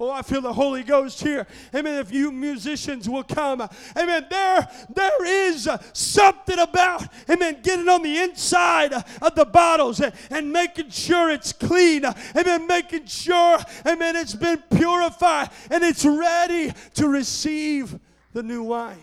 [0.01, 1.45] Oh, I feel the Holy Ghost here.
[1.75, 1.99] Amen.
[1.99, 3.69] If you musicians will come.
[3.97, 4.27] Amen.
[4.31, 10.53] There, there is something about, amen, getting on the inside of the bottles and, and
[10.53, 12.05] making sure it's clean.
[12.37, 12.69] Amen.
[12.69, 17.99] Making sure, amen, it's been purified and it's ready to receive
[18.33, 19.03] the new wine.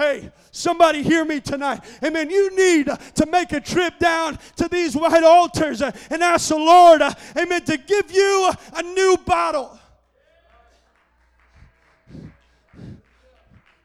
[0.00, 1.84] Hey, somebody hear me tonight.
[2.02, 2.30] Amen.
[2.30, 7.02] You need to make a trip down to these white altars and ask the Lord,
[7.36, 9.78] amen, to give you a new bottle.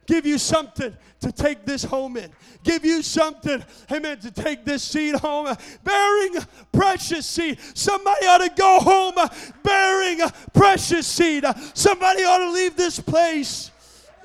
[0.06, 2.32] Give you something to take this home in.
[2.64, 3.62] Give you something,
[3.92, 5.54] amen, to take this seed home.
[5.84, 6.36] Bearing
[6.72, 7.60] precious seed.
[7.74, 9.16] Somebody ought to go home
[9.64, 10.22] bearing
[10.54, 11.44] precious seed.
[11.74, 13.72] Somebody ought to leave this place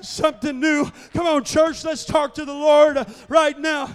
[0.03, 0.89] something new.
[1.13, 3.89] Come on, church, let's talk to the Lord right now.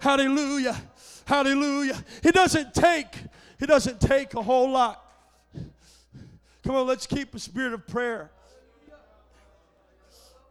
[0.00, 0.76] Hallelujah.
[1.24, 2.02] Hallelujah.
[2.22, 3.14] It doesn't take,
[3.60, 5.04] it doesn't take a whole lot.
[6.64, 8.30] Come on, let's keep a spirit of prayer.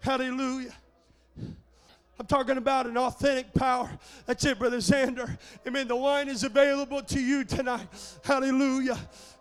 [0.02, 0.74] Hallelujah.
[2.20, 3.90] I'm talking about an authentic power.
[4.26, 5.38] That's it, Brother Xander.
[5.68, 5.88] Amen.
[5.88, 7.88] The wine is available to you tonight.
[8.24, 8.98] Hallelujah.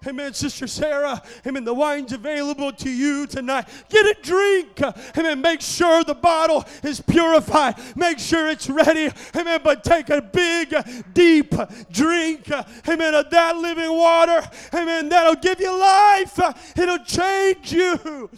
[0.06, 1.22] Amen, Sister Sarah.
[1.46, 1.64] Amen.
[1.64, 3.68] The wine's available to you tonight.
[3.88, 4.80] Get a drink.
[5.16, 5.40] Amen.
[5.40, 7.76] Make sure the bottle is purified.
[7.96, 9.10] Make sure it's ready.
[9.34, 9.60] Amen.
[9.64, 10.74] But take a big,
[11.12, 11.54] deep
[11.90, 12.50] drink.
[12.88, 13.14] Amen.
[13.14, 14.48] Of that living water.
[14.74, 15.08] Amen.
[15.08, 16.38] That'll give you life.
[16.76, 18.30] It'll change you.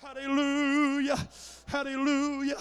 [0.00, 1.28] Hallelujah.
[1.66, 2.56] Hallelujah.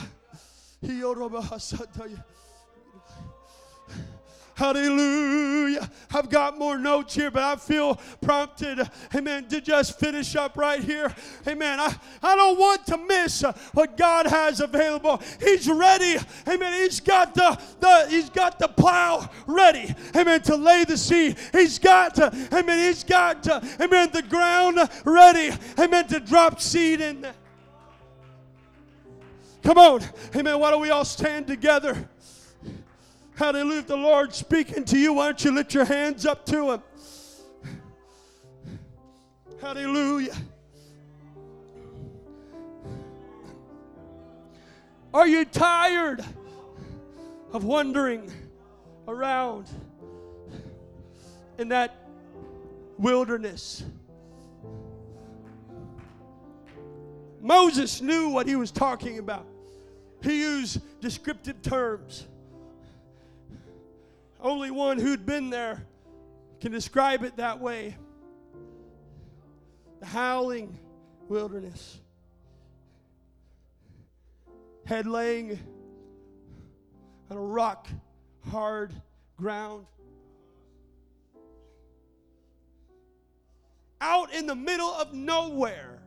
[4.58, 5.88] Hallelujah.
[6.12, 10.84] I've got more notes here, but I feel prompted, amen, to just finish up right
[10.84, 11.14] here.
[11.48, 11.80] Amen.
[11.80, 13.44] I, I don't want to miss
[13.76, 15.22] what God has available.
[15.40, 16.18] He's ready.
[16.48, 16.74] Amen.
[16.74, 19.94] He's got the, the he's got the plow ready.
[20.16, 20.42] Amen.
[20.42, 21.38] To lay the seed.
[21.52, 22.18] He's got,
[22.52, 23.48] amen, he's got,
[23.80, 25.56] amen, the ground ready.
[25.78, 26.08] Amen.
[26.08, 27.36] To drop seed in there.
[29.62, 30.02] Come on.
[30.36, 30.60] Amen.
[30.60, 32.10] Why don't we all stand together?
[33.38, 33.80] Hallelujah.
[33.82, 36.82] If the Lord's speaking to you, why don't you lift your hands up to Him?
[39.62, 40.36] Hallelujah.
[45.14, 46.26] Are you tired
[47.54, 48.32] of wandering
[49.08, 49.70] around
[51.60, 51.96] in that
[52.98, 53.84] wilderness?
[57.40, 59.46] Moses knew what he was talking about.
[60.24, 62.28] He used descriptive terms.
[64.48, 65.86] Only one who'd been there
[66.62, 67.98] can describe it that way.
[70.00, 70.80] The howling
[71.28, 72.00] wilderness.
[74.86, 75.60] Head laying
[77.30, 77.90] on a rock
[78.50, 78.94] hard
[79.36, 79.86] ground.
[84.00, 86.00] Out in the middle of nowhere,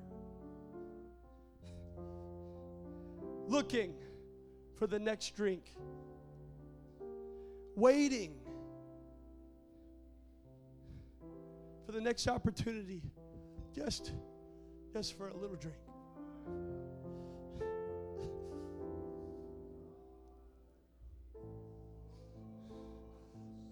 [3.49, 3.93] looking
[4.76, 5.74] for the next drink,
[7.81, 8.35] waiting
[11.87, 13.03] for the next opportunity
[13.74, 14.12] just
[14.93, 15.76] just for a little drink.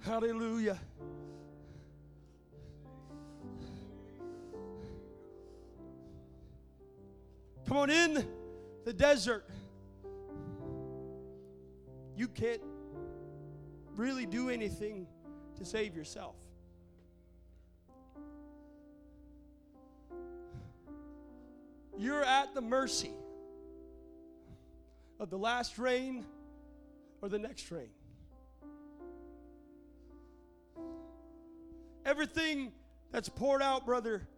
[0.00, 0.78] Hallelujah.
[7.66, 8.26] Come on in
[8.86, 9.44] the desert.
[12.16, 12.62] You can't
[13.98, 15.08] really do anything
[15.56, 16.36] to save yourself.
[21.98, 23.10] You're at the mercy
[25.18, 26.24] of the last rain
[27.20, 27.90] or the next rain.
[32.06, 32.70] Everything
[33.10, 34.28] that's poured out, brother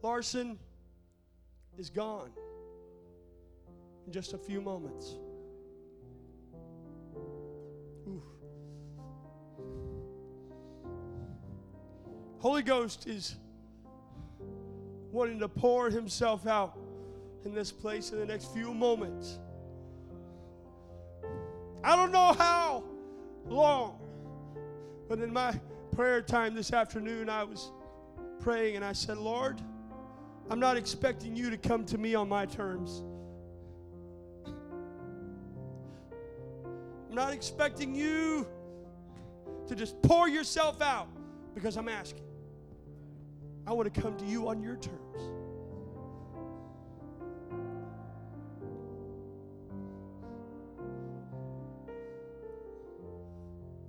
[0.00, 0.58] Larson,
[1.76, 2.30] is gone
[4.06, 5.16] in just a few moments.
[8.08, 8.22] Ooh.
[12.38, 13.36] Holy Ghost is
[15.12, 16.78] wanting to pour himself out
[17.44, 19.38] in this place in the next few moments.
[21.84, 22.84] I don't know how
[23.46, 23.98] long,
[25.08, 25.58] but in my
[25.94, 27.70] prayer time this afternoon, I was
[28.40, 29.60] praying and I said, Lord,
[30.50, 33.02] I'm not expecting you to come to me on my terms.
[37.12, 38.46] I'm not expecting you
[39.66, 41.08] to just pour yourself out
[41.54, 42.24] because I'm asking.
[43.66, 45.20] I want to come to you on your terms.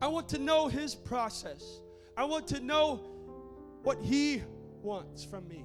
[0.01, 1.79] I want to know his process.
[2.17, 2.95] I want to know
[3.83, 4.43] what he
[4.81, 5.63] wants from me.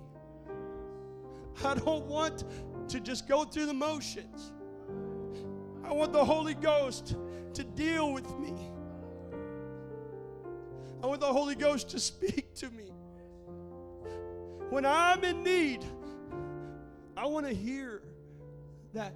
[1.64, 2.44] I don't want
[2.86, 4.52] to just go through the motions.
[5.82, 7.16] I want the Holy Ghost
[7.54, 8.54] to deal with me.
[11.02, 12.90] I want the Holy Ghost to speak to me.
[14.70, 15.84] When I'm in need,
[17.16, 18.02] I want to hear
[18.94, 19.14] that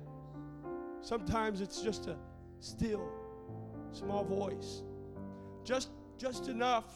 [1.00, 2.16] sometimes it's just a
[2.60, 3.06] still,
[3.92, 4.82] small voice.
[5.64, 6.86] Just, just enough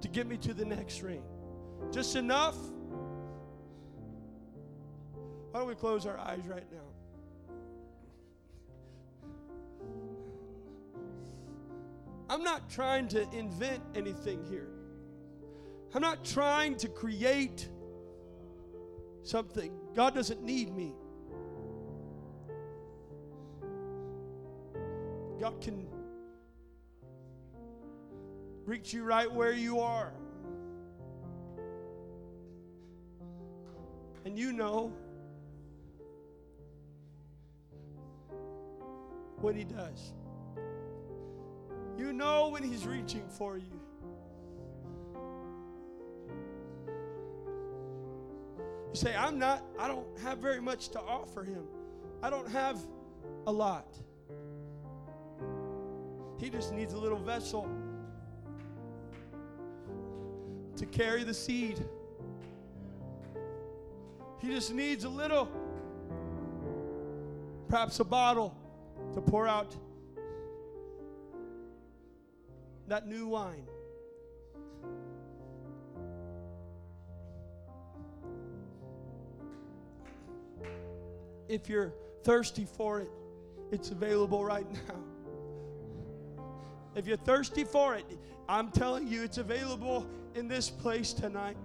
[0.00, 1.22] to get me to the next ring.
[1.92, 2.56] Just enough.
[5.50, 6.95] Why don't we close our eyes right now?
[12.28, 14.68] I'm not trying to invent anything here.
[15.94, 17.68] I'm not trying to create
[19.22, 19.72] something.
[19.94, 20.94] God doesn't need me.
[25.40, 25.86] God can
[28.64, 30.12] reach you right where you are.
[34.24, 34.92] And you know
[39.40, 40.12] what He does.
[41.98, 43.80] You know when He's reaching for you.
[48.90, 51.64] You say, I'm not, I don't have very much to offer him.
[52.22, 52.78] I don't have
[53.46, 53.94] a lot.
[56.38, 57.68] He just needs a little vessel
[60.76, 61.84] to carry the seed.
[64.40, 65.48] He just needs a little,
[67.68, 68.56] perhaps a bottle
[69.14, 69.74] to pour out
[72.88, 73.66] that new wine.
[81.48, 81.92] if you're
[82.24, 83.10] thirsty for it,
[83.70, 84.96] it's available right now.
[86.94, 88.04] If you're thirsty for it,
[88.48, 91.56] I'm telling you, it's available in this place tonight.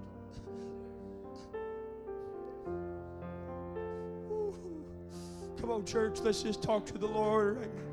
[5.59, 7.90] Come on, church, let's just talk to the Lord right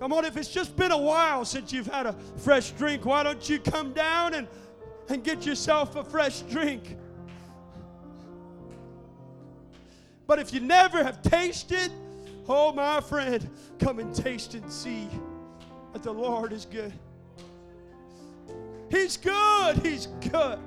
[0.00, 3.22] Come on, if it's just been a while since you've had a fresh drink, why
[3.22, 4.48] don't you come down and,
[5.10, 6.96] and get yourself a fresh drink?
[10.26, 11.92] But if you never have tasted,
[12.48, 13.46] oh, my friend,
[13.78, 15.06] come and taste and see
[15.92, 16.94] that the Lord is good.
[18.90, 19.76] He's good.
[19.84, 20.58] He's good.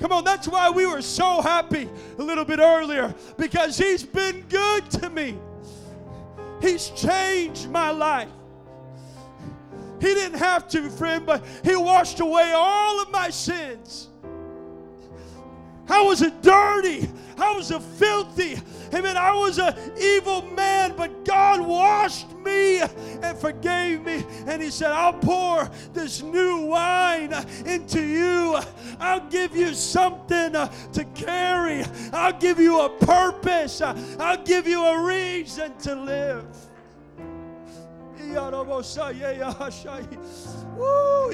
[0.00, 4.42] Come on, that's why we were so happy a little bit earlier because He's been
[4.50, 5.38] good to me.
[6.60, 8.28] He's changed my life.
[10.00, 14.08] He didn't have to, friend, but He washed away all of my sins.
[15.90, 17.08] I was a dirty.
[17.36, 18.60] I was a filthy.
[18.94, 19.16] Amen.
[19.16, 24.24] I was an evil man, but God washed me and forgave me.
[24.46, 27.32] And He said, I'll pour this new wine
[27.66, 28.58] into you.
[28.98, 31.84] I'll give you something uh, to carry.
[32.12, 33.80] I'll give you a purpose.
[33.80, 36.46] I'll give you a reason to live.
[40.76, 41.30] Woo!